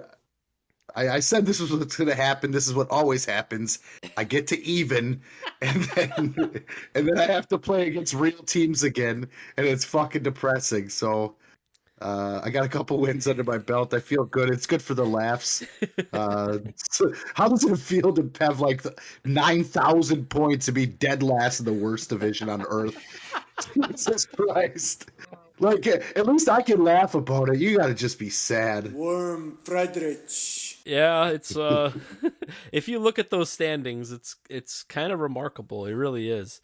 I, 0.96 1.10
I 1.10 1.20
said 1.20 1.46
this 1.46 1.60
was 1.60 1.72
what's 1.72 1.96
going 1.96 2.10
to 2.10 2.16
happen. 2.16 2.52
This 2.52 2.68
is 2.68 2.74
what 2.74 2.90
always 2.90 3.24
happens. 3.24 3.80
I 4.18 4.24
get 4.24 4.48
to 4.48 4.62
even, 4.64 5.22
and 5.62 5.84
then 5.84 6.64
and 6.96 7.08
then 7.08 7.18
I 7.18 7.26
have 7.26 7.48
to 7.50 7.58
play 7.58 7.88
against 7.88 8.14
real 8.14 8.44
teams 8.44 8.84
again, 8.84 9.28
and 9.58 9.66
it's 9.66 9.86
fucking 9.86 10.24
depressing. 10.24 10.90
So 10.90 11.36
uh, 12.02 12.42
I 12.44 12.50
got 12.50 12.66
a 12.66 12.70
couple 12.70 12.98
wins 13.02 13.28
under 13.28 13.44
my 13.44 13.58
belt. 13.58 13.94
I 13.94 14.00
feel 14.00 14.26
good. 14.26 14.50
It's 14.50 14.66
good 14.66 14.82
for 14.82 14.94
the 14.94 15.06
laughs. 15.06 15.64
Uh, 16.14 16.60
so 16.90 17.12
how 17.34 17.48
does 17.48 17.64
it 17.64 17.78
feel 17.78 18.14
to 18.14 18.30
have 18.40 18.60
like 18.60 18.84
nine 19.26 19.64
thousand 19.64 20.30
points 20.30 20.68
and 20.68 20.76
be 20.76 20.86
dead 20.86 21.24
last 21.24 21.60
in 21.60 21.66
the 21.66 21.74
worst 21.74 22.10
division 22.10 22.50
on 22.50 22.64
earth? 22.68 22.98
Jesus 23.74 24.26
Christ! 24.26 25.10
Like 25.60 25.88
at 25.88 26.28
least 26.28 26.50
I 26.50 26.62
can 26.62 26.84
laugh 26.84 27.16
about 27.16 27.50
it. 27.50 27.60
You 27.60 27.78
got 27.78 27.88
to 27.88 27.96
just 27.96 28.20
be 28.20 28.30
sad. 28.30 28.94
Worm 28.94 29.58
Friedrich. 29.64 30.86
Yeah, 30.86 31.30
it's 31.30 31.58
uh 31.58 31.94
if 32.72 32.88
you 32.88 33.00
look 33.00 33.18
at 33.18 33.32
those 33.32 33.50
standings, 33.50 34.12
it's 34.12 34.36
it's 34.50 34.84
kind 34.84 35.12
of 35.12 35.20
remarkable. 35.20 35.88
It 35.88 35.94
really 35.94 36.30
is. 36.30 36.62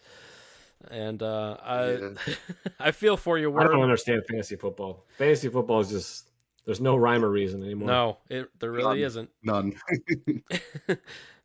And 0.91 1.21
uh 1.23 1.57
I 1.61 1.91
Yeah. 1.91 2.09
I 2.79 2.91
feel 2.91 3.17
for 3.17 3.37
you, 3.37 3.55
I 3.57 3.63
don't 3.63 3.81
understand 3.81 4.23
fantasy 4.29 4.55
football. 4.55 5.05
Fantasy 5.17 5.49
football 5.49 5.79
is 5.79 5.89
just 5.89 6.29
There's 6.65 6.81
no 6.81 6.95
rhyme 6.95 7.23
or 7.23 7.29
reason 7.29 7.63
anymore. 7.63 7.87
No, 7.87 8.17
it 8.29 8.49
there 8.59 8.71
really 8.71 8.99
None. 8.99 9.05
isn't. 9.05 9.29
None. 9.43 9.73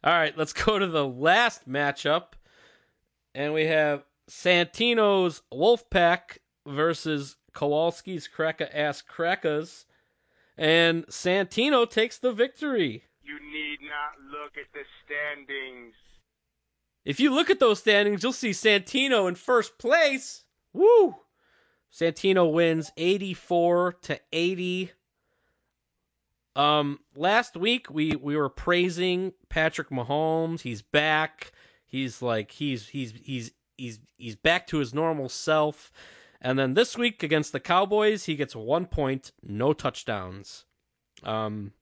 All 0.04 0.12
right, 0.12 0.36
let's 0.36 0.52
go 0.52 0.78
to 0.78 0.86
the 0.86 1.06
last 1.06 1.68
matchup. 1.68 2.34
And 3.34 3.52
we 3.52 3.66
have 3.66 4.04
Santino's 4.30 5.42
Wolfpack 5.52 6.38
versus 6.66 7.36
Kowalski's 7.52 8.28
Kraka 8.28 8.76
Ass 8.76 9.02
Krakas. 9.02 9.84
And 10.56 11.06
Santino 11.06 11.88
takes 11.88 12.18
the 12.18 12.32
victory. 12.32 13.04
You 13.22 13.38
need 13.52 13.78
not 13.82 14.18
look 14.30 14.52
at 14.56 14.72
the 14.72 14.82
standings. 15.04 15.94
If 17.08 17.18
you 17.18 17.34
look 17.34 17.48
at 17.48 17.58
those 17.58 17.78
standings, 17.78 18.22
you'll 18.22 18.34
see 18.34 18.50
Santino 18.50 19.26
in 19.30 19.34
first 19.34 19.78
place. 19.78 20.44
Woo! 20.74 21.16
Santino 21.90 22.52
wins 22.52 22.92
84 22.98 23.94
to 24.02 24.20
80. 24.30 24.92
Um 26.54 27.00
last 27.16 27.56
week 27.56 27.88
we 27.88 28.14
we 28.14 28.36
were 28.36 28.50
praising 28.50 29.32
Patrick 29.48 29.88
Mahomes. 29.88 30.60
He's 30.60 30.82
back. 30.82 31.52
He's 31.86 32.20
like 32.20 32.50
he's 32.50 32.88
he's 32.88 33.14
he's 33.22 33.52
he's 33.78 34.00
he's 34.18 34.36
back 34.36 34.66
to 34.66 34.76
his 34.76 34.92
normal 34.92 35.30
self. 35.30 35.90
And 36.42 36.58
then 36.58 36.74
this 36.74 36.98
week 36.98 37.22
against 37.22 37.52
the 37.52 37.60
Cowboys, 37.60 38.24
he 38.24 38.36
gets 38.36 38.54
1 38.54 38.84
point, 38.84 39.32
no 39.42 39.72
touchdowns. 39.72 40.66
Um 41.22 41.72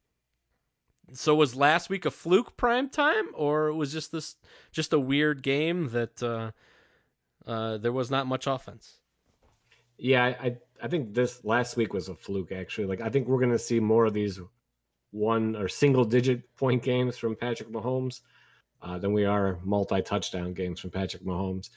so 1.12 1.34
was 1.34 1.54
last 1.54 1.88
week 1.88 2.04
a 2.04 2.10
fluke 2.10 2.56
prime 2.56 2.88
time 2.88 3.26
or 3.34 3.72
was 3.72 3.92
just 3.92 4.12
this 4.12 4.36
just 4.72 4.92
a 4.92 4.98
weird 4.98 5.42
game 5.42 5.90
that 5.90 6.22
uh 6.22 6.50
uh 7.46 7.78
there 7.78 7.92
was 7.92 8.10
not 8.10 8.26
much 8.26 8.46
offense? 8.46 8.98
Yeah, 9.98 10.24
I, 10.24 10.56
I 10.82 10.88
think 10.88 11.14
this 11.14 11.42
last 11.44 11.76
week 11.76 11.94
was 11.94 12.08
a 12.08 12.14
fluke 12.14 12.52
actually. 12.52 12.86
Like 12.86 13.00
I 13.00 13.08
think 13.08 13.28
we're 13.28 13.40
gonna 13.40 13.58
see 13.58 13.80
more 13.80 14.06
of 14.06 14.14
these 14.14 14.40
one 15.10 15.56
or 15.56 15.68
single 15.68 16.04
digit 16.04 16.54
point 16.56 16.82
games 16.82 17.16
from 17.16 17.36
Patrick 17.36 17.70
Mahomes 17.70 18.20
uh, 18.82 18.98
than 18.98 19.12
we 19.12 19.24
are 19.24 19.58
multi 19.64 20.02
touchdown 20.02 20.52
games 20.52 20.80
from 20.80 20.90
Patrick 20.90 21.24
Mahomes. 21.24 21.70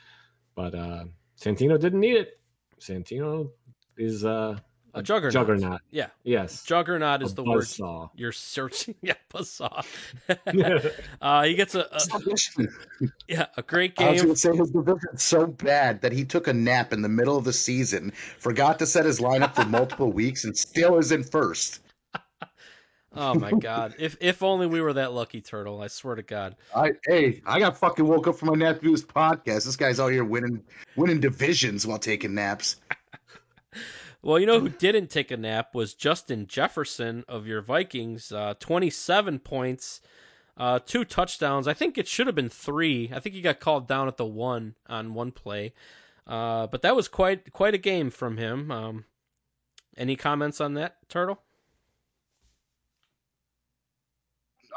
But 0.55 0.75
uh, 0.75 1.05
Santino 1.39 1.79
didn't 1.79 2.01
need 2.01 2.17
it. 2.17 2.39
Santino 2.79 3.51
is 3.97 4.25
uh, 4.25 4.57
A 4.93 5.03
juggernaut. 5.03 5.33
juggernaut. 5.33 5.81
Yeah. 5.91 6.07
Yes, 6.23 6.63
Juggernaut 6.63 7.21
is 7.21 7.33
A 7.33 7.35
the 7.35 7.43
word 7.43 7.63
buzzsaw. 7.63 8.09
you're 8.15 8.31
searching. 8.31 8.95
Yeah, 9.01 9.13
buzzsaw. 9.33 9.85
uh, 11.21 11.43
he 11.43 11.53
gets 11.55 11.75
a, 11.75 11.87
a 11.91 12.67
yeah 13.27 13.45
a 13.57 13.61
great 13.61 13.95
game. 13.95 14.07
I 14.07 14.11
was 14.11 14.21
going 14.21 14.33
to 14.33 14.39
say 14.39 14.55
his 14.55 14.71
division's 14.71 15.23
so 15.23 15.47
bad 15.47 16.01
that 16.01 16.11
he 16.11 16.25
took 16.25 16.47
a 16.47 16.53
nap 16.53 16.91
in 16.93 17.01
the 17.01 17.09
middle 17.09 17.37
of 17.37 17.43
the 17.43 17.53
season, 17.53 18.11
forgot 18.37 18.79
to 18.79 18.85
set 18.85 19.05
his 19.05 19.19
lineup 19.19 19.55
for 19.55 19.65
multiple 19.65 20.11
weeks, 20.11 20.43
and 20.43 20.57
still 20.57 20.97
is 20.97 21.11
in 21.11 21.23
first. 21.23 21.81
Oh 23.15 23.33
my 23.33 23.51
god! 23.51 23.95
If 23.97 24.17
if 24.21 24.43
only 24.43 24.67
we 24.67 24.81
were 24.81 24.93
that 24.93 25.13
lucky, 25.13 25.41
Turtle. 25.41 25.81
I 25.81 25.87
swear 25.87 26.15
to 26.15 26.21
God. 26.21 26.55
I 26.75 26.91
hey, 27.07 27.41
I 27.45 27.59
got 27.59 27.77
fucking 27.77 28.05
woke 28.05 28.27
up 28.27 28.35
from 28.35 28.49
my 28.49 28.55
nap 28.55 28.77
to 28.77 28.81
do 28.81 28.91
this 28.91 29.03
podcast. 29.03 29.65
This 29.65 29.75
guy's 29.75 29.99
out 29.99 30.11
here 30.11 30.23
winning 30.23 30.61
winning 30.95 31.19
divisions 31.19 31.87
while 31.87 31.97
taking 31.97 32.35
naps. 32.35 32.75
Well, 34.21 34.37
you 34.37 34.45
know 34.45 34.59
who 34.59 34.69
didn't 34.69 35.09
take 35.09 35.31
a 35.31 35.37
nap 35.37 35.73
was 35.73 35.93
Justin 35.93 36.45
Jefferson 36.45 37.23
of 37.27 37.47
your 37.47 37.61
Vikings. 37.61 38.31
Uh, 38.31 38.53
Twenty-seven 38.59 39.39
points, 39.39 40.01
uh, 40.57 40.79
two 40.85 41.05
touchdowns. 41.05 41.67
I 41.67 41.73
think 41.73 41.97
it 41.97 42.07
should 42.07 42.27
have 42.27 42.35
been 42.35 42.49
three. 42.49 43.09
I 43.13 43.19
think 43.19 43.33
he 43.33 43.41
got 43.41 43.61
called 43.61 43.87
down 43.87 44.09
at 44.09 44.17
the 44.17 44.25
one 44.25 44.75
on 44.87 45.13
one 45.13 45.31
play, 45.31 45.73
uh, 46.27 46.67
but 46.67 46.81
that 46.81 46.97
was 46.97 47.07
quite 47.07 47.53
quite 47.53 47.73
a 47.73 47.77
game 47.77 48.09
from 48.09 48.35
him. 48.35 48.71
Um, 48.71 49.05
any 49.95 50.17
comments 50.17 50.59
on 50.59 50.73
that, 50.73 50.97
Turtle? 51.07 51.41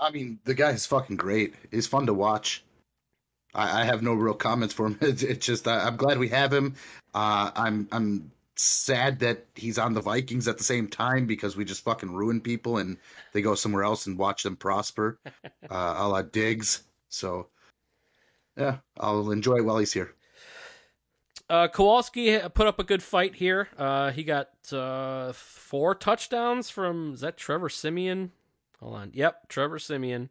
I 0.01 0.11
mean, 0.11 0.39
the 0.45 0.55
guy 0.55 0.71
is 0.71 0.87
fucking 0.87 1.17
great. 1.17 1.55
He's 1.71 1.87
fun 1.87 2.07
to 2.07 2.15
watch. 2.15 2.63
I, 3.55 3.83
I 3.83 3.85
have 3.85 4.03
no 4.03 4.15
real 4.15 4.35
comments 4.35 4.73
for 4.75 4.87
him. 4.87 4.99
It's, 5.03 5.23
it's 5.23 5.45
just 5.47 5.67
I, 5.67 5.87
I'm 5.87 5.97
glad 5.97 6.19
we 6.19 6.29
have 6.29 6.53
him. 6.53 6.77
Uh, 7.13 7.51
I'm 7.55 7.89
I'm 7.91 8.31
sad 8.57 9.19
that 9.21 9.47
he's 9.55 9.79
on 9.79 9.95
the 9.95 10.01
Vikings 10.01 10.49
at 10.49 10.59
the 10.59 10.65
same 10.65 10.89
time 10.89 11.27
because 11.27 11.57
we 11.57 11.65
just 11.65 11.85
fucking 11.85 12.13
ruin 12.13 12.41
people 12.41 12.79
and 12.79 12.99
they 13.33 13.43
go 13.43 13.55
somewhere 13.55 13.85
else 13.85 14.07
and 14.07 14.19
watch 14.19 14.43
them 14.43 14.57
prosper, 14.57 15.19
uh, 15.71 15.95
a 15.99 16.09
la 16.09 16.23
Diggs. 16.23 16.83
So 17.09 17.49
yeah, 18.57 18.79
I'll 18.99 19.31
enjoy 19.31 19.57
it 19.57 19.65
while 19.65 19.79
he's 19.79 19.93
here. 19.93 20.15
Uh, 21.49 21.69
Kowalski 21.69 22.39
put 22.55 22.67
up 22.67 22.79
a 22.79 22.85
good 22.85 23.03
fight 23.03 23.35
here. 23.35 23.69
Uh, 23.77 24.11
he 24.11 24.25
got 24.25 24.51
uh, 24.73 25.33
four 25.33 25.95
touchdowns 25.95 26.71
from 26.71 27.15
is 27.15 27.21
that 27.21 27.37
Trevor 27.37 27.69
Siemian? 27.69 28.31
Hold 28.81 28.95
on. 28.95 29.11
Yep, 29.13 29.49
Trevor 29.49 29.79
Siemian. 29.79 30.31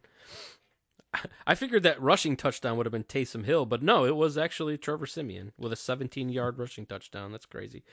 I 1.45 1.55
figured 1.55 1.83
that 1.83 2.01
rushing 2.01 2.37
touchdown 2.37 2.77
would 2.77 2.85
have 2.85 2.93
been 2.93 3.03
Taysom 3.03 3.45
Hill, 3.45 3.65
but 3.65 3.83
no, 3.83 4.05
it 4.05 4.15
was 4.15 4.37
actually 4.37 4.77
Trevor 4.77 5.05
Siemian 5.05 5.51
with 5.57 5.73
a 5.73 5.75
17-yard 5.75 6.57
rushing 6.57 6.85
touchdown. 6.85 7.31
That's 7.31 7.45
crazy. 7.45 7.83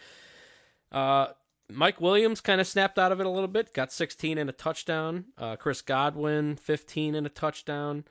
Uh, 0.92 1.28
Mike 1.70 2.00
Williams 2.00 2.40
kind 2.40 2.61
of 2.61 2.66
snapped 2.66 2.98
out 2.98 3.12
of 3.12 3.20
it 3.20 3.26
a 3.26 3.31
little 3.31 3.48
bit, 3.48 3.74
got 3.74 3.92
16 3.92 4.38
and 4.38 4.48
a 4.48 4.52
touchdown. 4.52 5.26
Uh, 5.37 5.57
Chris 5.57 5.83
Godwin, 5.83 6.57
15 6.57 7.14
and 7.14 7.26
a 7.26 7.31
touchdown. 7.31 8.04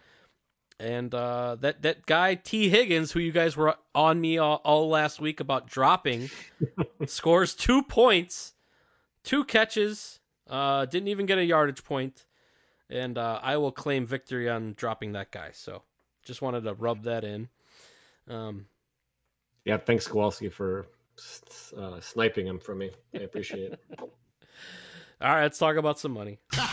And 0.80 1.13
uh, 1.15 1.56
that 1.62 1.82
that 1.82 2.06
guy 2.06 2.36
Tee 2.36 2.70
Higgins, 2.70 3.12
who 3.12 3.20
you 3.20 3.32
guys 3.32 3.58
were 3.58 3.76
on 3.96 4.22
me 4.22 4.38
all, 4.38 4.62
all 4.63 4.88
last 4.88 5.20
week 5.20 5.39
about 5.39 5.65
dropping, 5.65 6.30
scores 7.08 7.56
two 7.56 7.82
points, 7.82 8.54
two 9.24 9.43
catches, 9.43 10.20
uh, 10.48 10.86
didn't 10.86 11.08
even 11.08 11.26
get 11.26 11.39
a 11.39 11.46
yardage 11.46 11.84
point, 11.84 12.27
and 12.89 13.17
uh, 13.17 13.39
I 13.41 13.58
will 13.58 13.71
claim 13.71 14.06
victory 14.06 14.50
on 14.50 14.73
dropping 14.78 15.13
that 15.13 15.32
guy. 15.32 15.50
So 15.54 15.84
just 16.23 16.41
wanted 16.41 16.63
to 16.63 16.73
rub 16.73 17.04
that 17.04 17.23
in. 17.23 17.50
Um, 18.30 18.67
Yeah, 19.65 19.78
thanks 19.78 20.08
Kowalski 20.08 20.50
for 20.50 20.88
uh, 21.78 22.00
sniping 22.00 22.47
him 22.47 22.60
from 22.60 22.80
me. 22.80 22.91
I 23.15 23.19
appreciate 23.19 23.73
it. 23.73 23.80
all 24.00 24.10
right, 25.21 25.43
let's 25.43 25.58
talk 25.58 25.76
about 25.76 26.00
some 26.00 26.12
money. 26.12 26.39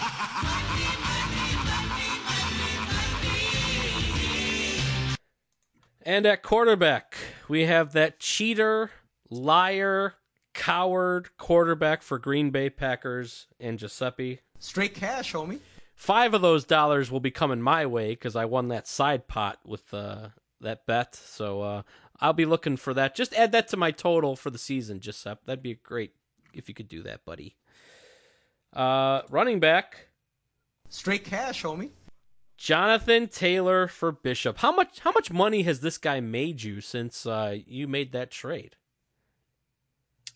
And 6.06 6.26
at 6.26 6.42
quarterback, 6.42 7.16
we 7.48 7.64
have 7.64 7.94
that 7.94 8.20
cheater, 8.20 8.90
liar, 9.30 10.16
coward 10.52 11.30
quarterback 11.38 12.02
for 12.02 12.18
Green 12.18 12.50
Bay 12.50 12.68
Packers 12.68 13.46
and 13.58 13.78
Giuseppe. 13.78 14.40
Straight 14.58 14.94
cash, 14.94 15.32
homie. 15.32 15.60
Five 15.94 16.34
of 16.34 16.42
those 16.42 16.64
dollars 16.64 17.10
will 17.10 17.20
be 17.20 17.30
coming 17.30 17.62
my 17.62 17.86
way 17.86 18.10
because 18.10 18.36
I 18.36 18.44
won 18.44 18.68
that 18.68 18.86
side 18.86 19.26
pot 19.28 19.58
with 19.64 19.94
uh, 19.94 20.28
that 20.60 20.86
bet. 20.86 21.14
So 21.14 21.62
uh, 21.62 21.82
I'll 22.20 22.32
be 22.32 22.44
looking 22.46 22.76
for 22.76 22.92
that. 22.94 23.14
Just 23.14 23.32
add 23.34 23.52
that 23.52 23.68
to 23.68 23.76
my 23.76 23.90
total 23.90 24.36
for 24.36 24.50
the 24.50 24.58
season, 24.58 25.00
Giuseppe. 25.00 25.42
That'd 25.46 25.62
be 25.62 25.74
great 25.74 26.14
if 26.52 26.68
you 26.68 26.74
could 26.74 26.88
do 26.88 27.02
that, 27.04 27.24
buddy. 27.24 27.56
Uh, 28.72 29.22
running 29.30 29.60
back, 29.60 30.08
Straight 30.88 31.24
cash, 31.24 31.62
homie. 31.62 31.90
Jonathan 32.56 33.26
Taylor 33.26 33.88
for 33.88 34.12
Bishop. 34.12 34.58
How 34.58 34.70
much? 34.70 35.00
How 35.00 35.10
much 35.10 35.32
money 35.32 35.62
has 35.62 35.80
this 35.80 35.98
guy 35.98 36.20
made 36.20 36.62
you 36.62 36.80
since 36.80 37.26
uh, 37.26 37.56
you 37.66 37.88
made 37.88 38.12
that 38.12 38.30
trade? 38.30 38.76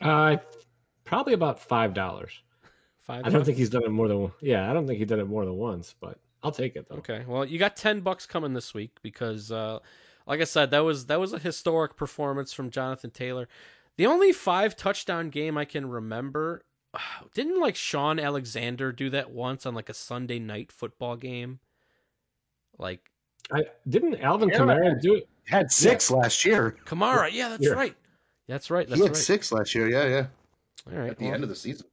Uh, 0.01 0.39
probably 1.05 1.33
about 1.33 1.61
five 1.61 1.95
dollars. 1.95 2.43
Five. 3.09 3.25
I 3.25 3.31
don't 3.31 3.43
think 3.43 3.57
he's 3.57 3.71
done 3.71 3.85
it 3.85 3.91
more 3.91 4.07
than 4.07 4.31
yeah. 4.43 4.71
I 4.71 4.75
don't 4.75 4.87
think 4.87 4.99
he 4.99 5.07
did 5.07 5.19
it 5.19 5.25
more 5.25 5.45
than 5.47 5.57
once, 5.57 5.95
but 5.99 6.19
I'll 6.43 6.53
take 6.53 6.77
it 6.77 6.87
though. 6.91 6.97
Okay. 6.97 7.25
Well, 7.27 7.45
you 7.47 7.59
got 7.59 7.75
ten 7.75 8.01
bucks 8.01 8.27
coming 8.27 8.53
this 8.53 8.75
week 8.75 8.91
because, 9.03 9.51
uh, 9.51 9.79
like 10.27 10.43
I 10.43 10.45
said, 10.45 10.71
that 10.73 10.81
was 10.81 11.07
that 11.07 11.19
was 11.19 11.33
a 11.33 11.39
historic 11.39 11.97
performance 11.97 12.53
from 12.53 12.69
Jonathan 12.71 13.11
Taylor. 13.11 13.49
The 13.97 14.05
only 14.05 14.31
five 14.33 14.77
touchdown 14.77 15.31
game 15.31 15.57
I 15.57 15.65
can 15.65 15.89
remember. 15.89 16.63
Didn't 17.35 17.59
like 17.59 17.77
Shaun 17.77 18.21
Alexander 18.21 18.93
do 18.93 19.09
that 19.09 19.31
once 19.31 19.65
on 19.65 19.75
like 19.75 19.89
a 19.89 19.95
Sunday 19.95 20.39
night 20.39 20.71
football 20.71 21.17
game? 21.17 21.61
Like 22.79 23.11
I 23.51 23.65
didn't 23.89 24.17
Alvin 24.21 24.51
Yeah. 24.51 24.59
Kamara 24.59 25.01
do 25.01 25.15
it. 25.15 25.29
Had 25.47 25.73
six 25.73 26.11
last 26.11 26.45
year. 26.45 26.77
Kamara, 26.85 27.31
yeah, 27.33 27.49
that's 27.49 27.65
Yeah. 27.65 27.71
right. 27.71 27.97
That's 28.49 28.71
right. 28.71 28.87
That's 28.87 28.99
he 29.01 29.07
had 29.07 29.15
right. 29.15 29.17
six 29.17 29.51
last 29.51 29.75
year. 29.75 29.89
Yeah, 29.89 30.05
yeah. 30.05 30.27
All 30.93 30.99
right. 30.99 31.11
At 31.13 31.19
the 31.19 31.25
well- 31.25 31.35
end 31.35 31.43
of 31.43 31.49
the 31.49 31.57
season. 31.57 31.87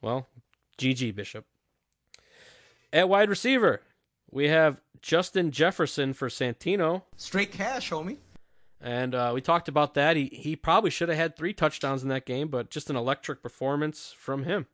Well, 0.00 0.28
GG 0.78 1.14
Bishop. 1.14 1.44
At 2.92 3.08
wide 3.08 3.28
receiver, 3.28 3.82
we 4.30 4.48
have 4.48 4.80
Justin 5.02 5.50
Jefferson 5.50 6.12
for 6.12 6.28
Santino. 6.28 7.02
Straight 7.16 7.52
cash, 7.52 7.90
homie. 7.90 8.18
And 8.80 9.14
uh, 9.14 9.32
we 9.34 9.40
talked 9.40 9.68
about 9.68 9.94
that. 9.94 10.16
He 10.16 10.26
he 10.26 10.54
probably 10.54 10.90
should 10.90 11.08
have 11.08 11.18
had 11.18 11.36
three 11.36 11.52
touchdowns 11.52 12.02
in 12.02 12.08
that 12.10 12.24
game, 12.24 12.48
but 12.48 12.70
just 12.70 12.90
an 12.90 12.96
electric 12.96 13.42
performance 13.42 14.14
from 14.16 14.44
him. 14.44 14.66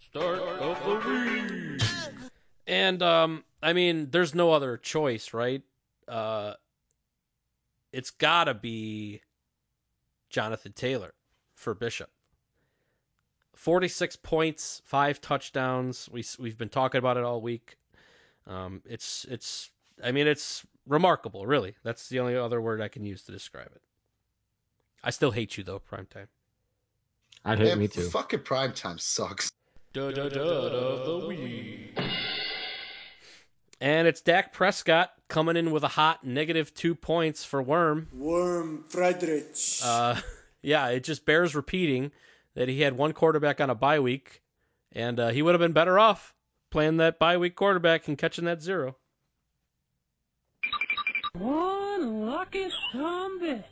Start 0.00 0.40
of 0.40 0.84
the 0.84 1.08
week. 1.08 1.82
And 2.66 3.02
um, 3.02 3.44
I 3.62 3.72
mean, 3.72 4.10
there's 4.10 4.34
no 4.34 4.52
other 4.52 4.76
choice, 4.76 5.32
right? 5.32 5.62
Uh, 6.08 6.54
it's 7.92 8.10
gotta 8.10 8.54
be 8.54 9.20
Jonathan 10.28 10.72
Taylor 10.72 11.14
for 11.54 11.74
Bishop. 11.74 12.10
46 13.60 14.16
points, 14.16 14.80
five 14.86 15.20
touchdowns. 15.20 16.08
We 16.10 16.24
we've 16.38 16.56
been 16.56 16.70
talking 16.70 16.98
about 16.98 17.18
it 17.18 17.24
all 17.24 17.42
week. 17.42 17.76
Um, 18.46 18.80
it's 18.88 19.26
it's 19.28 19.70
I 20.02 20.12
mean 20.12 20.26
it's 20.26 20.66
remarkable, 20.88 21.46
really. 21.46 21.74
That's 21.84 22.08
the 22.08 22.20
only 22.20 22.34
other 22.34 22.58
word 22.58 22.80
I 22.80 22.88
can 22.88 23.04
use 23.04 23.22
to 23.24 23.32
describe 23.32 23.66
it. 23.66 23.82
I 25.04 25.10
still 25.10 25.32
hate 25.32 25.58
you 25.58 25.64
though, 25.64 25.78
primetime. 25.78 26.28
I'd 27.44 27.58
hate 27.58 27.68
Man, 27.68 27.80
me 27.80 27.88
too. 27.88 28.08
Fucking 28.08 28.40
prime 28.40 28.72
time 28.72 28.96
sucks. 28.96 29.52
Da, 29.92 30.10
da, 30.10 30.30
da, 30.30 30.40
of 30.40 31.22
the 31.22 31.28
week. 31.28 32.00
And 33.78 34.08
it's 34.08 34.22
Dak 34.22 34.54
Prescott 34.54 35.12
coming 35.28 35.58
in 35.58 35.70
with 35.70 35.84
a 35.84 35.88
hot 35.88 36.24
negative 36.24 36.72
two 36.72 36.94
points 36.94 37.44
for 37.44 37.60
Worm. 37.60 38.08
Worm 38.14 38.84
Friedrich. 38.88 39.54
Uh, 39.84 40.18
yeah, 40.62 40.88
it 40.88 41.04
just 41.04 41.26
bears 41.26 41.54
repeating 41.54 42.10
that 42.54 42.68
he 42.68 42.82
had 42.82 42.96
one 42.96 43.12
quarterback 43.12 43.60
on 43.60 43.70
a 43.70 43.74
bye 43.74 44.00
week, 44.00 44.42
and 44.92 45.20
uh, 45.20 45.28
he 45.28 45.42
would 45.42 45.54
have 45.54 45.60
been 45.60 45.72
better 45.72 45.98
off 45.98 46.34
playing 46.70 46.96
that 46.98 47.18
bye 47.18 47.36
week 47.36 47.56
quarterback 47.56 48.06
and 48.08 48.18
catching 48.18 48.44
that 48.44 48.62
zero. 48.62 48.96
One 51.32 52.26
lucky 52.26 52.68
son 52.92 53.40
bitch. 53.40 53.64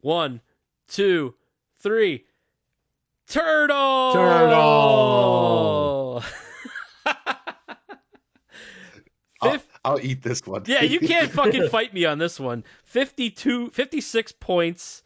One, 0.00 0.40
two, 0.88 1.34
three. 1.78 2.24
Turtle! 3.28 4.12
Turtle! 4.12 6.22
I'll, 9.42 9.58
I'll 9.84 10.00
eat 10.00 10.22
this 10.22 10.46
one. 10.46 10.62
Yeah, 10.66 10.82
you 10.82 11.00
can't 11.00 11.30
fucking 11.30 11.68
fight 11.70 11.92
me 11.92 12.04
on 12.04 12.18
this 12.18 12.38
one. 12.38 12.64
52, 12.84 13.70
56 13.70 14.32
points, 14.32 15.02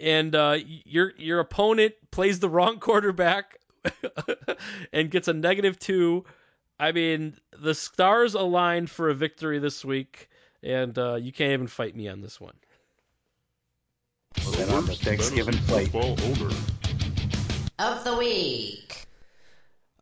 and 0.00 0.34
uh, 0.34 0.58
your 0.84 1.12
your 1.16 1.40
opponent 1.40 1.94
plays 2.10 2.40
the 2.40 2.48
wrong 2.48 2.78
quarterback 2.80 3.58
and 4.92 5.10
gets 5.10 5.28
a 5.28 5.32
negative 5.32 5.78
two. 5.78 6.24
I 6.78 6.92
mean, 6.92 7.36
the 7.56 7.74
stars 7.74 8.34
aligned 8.34 8.90
for 8.90 9.10
a 9.10 9.14
victory 9.14 9.58
this 9.58 9.84
week, 9.84 10.28
and 10.62 10.98
uh, 10.98 11.16
you 11.16 11.30
can't 11.32 11.52
even 11.52 11.66
fight 11.66 11.94
me 11.94 12.08
on 12.08 12.22
this 12.22 12.40
one. 12.40 12.54
Then 14.52 14.70
on 14.70 14.86
the 14.86 14.94
Thanksgiving 14.94 15.56
plate. 15.66 15.94
of 17.78 18.04
the 18.04 18.16
week. 18.16 19.06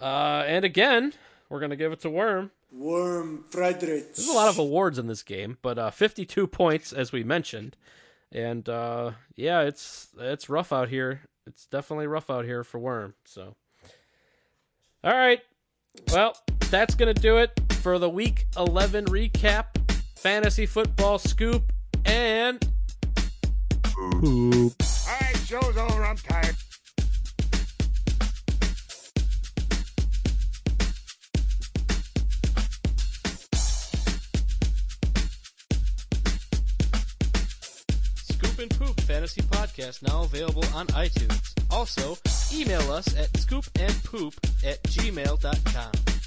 Uh, 0.01 0.45
and 0.47 0.65
again, 0.65 1.15
we're 1.49 1.61
gonna 1.61 1.77
give 1.77 1.93
it 1.93 2.01
to 2.01 2.11
Worm. 2.11 2.53
Worm 2.71 3.45
Friedrich. 3.51 4.15
There's 4.15 4.29
a 4.29 4.33
lot 4.33 4.49
of 4.49 4.59
awards 4.59 4.99
in 4.99 5.07
this 5.07 5.23
game, 5.23 5.59
but 5.63 5.79
uh, 5.79 5.91
52 5.91 6.47
points 6.47 6.93
as 6.93 7.13
we 7.13 7.25
mentioned, 7.25 7.77
and 8.33 8.69
uh, 8.69 9.13
yeah, 9.35 9.63
it's 9.63 10.09
it's 10.19 10.49
rough 10.49 10.73
out 10.73 10.89
here. 10.89 11.23
It's 11.47 11.67
definitely 11.67 12.07
rough 12.07 12.31
out 12.31 12.45
here 12.45 12.65
for 12.65 12.79
Worm. 12.79 13.15
So, 13.25 13.55
all 15.03 15.13
right, 15.13 15.41
well, 16.13 16.37
that's 16.71 16.95
gonna 16.95 17.15
do 17.15 17.39
it 17.39 17.59
for 17.75 17.99
the 17.99 18.11
Week 18.11 18.47
11 18.57 19.07
recap, 19.07 19.67
fantasy 20.17 20.67
football 20.67 21.19
scoop, 21.19 21.73
and 22.05 22.67
All 23.97 24.21
right, 24.21 25.37
show's 25.47 25.77
over. 25.77 26.05
I'm 26.05 26.17
tired. 26.17 26.57
Fantasy 39.19 39.43
Podcast 39.43 40.01
now 40.07 40.23
available 40.23 40.63
on 40.77 40.87
iTunes. 40.95 41.53
Also, 41.73 42.17
email 42.55 42.93
us 42.93 43.09
at 43.19 43.33
scoopandpoop 43.33 44.33
at 44.65 44.81
gmail.com. 44.85 46.18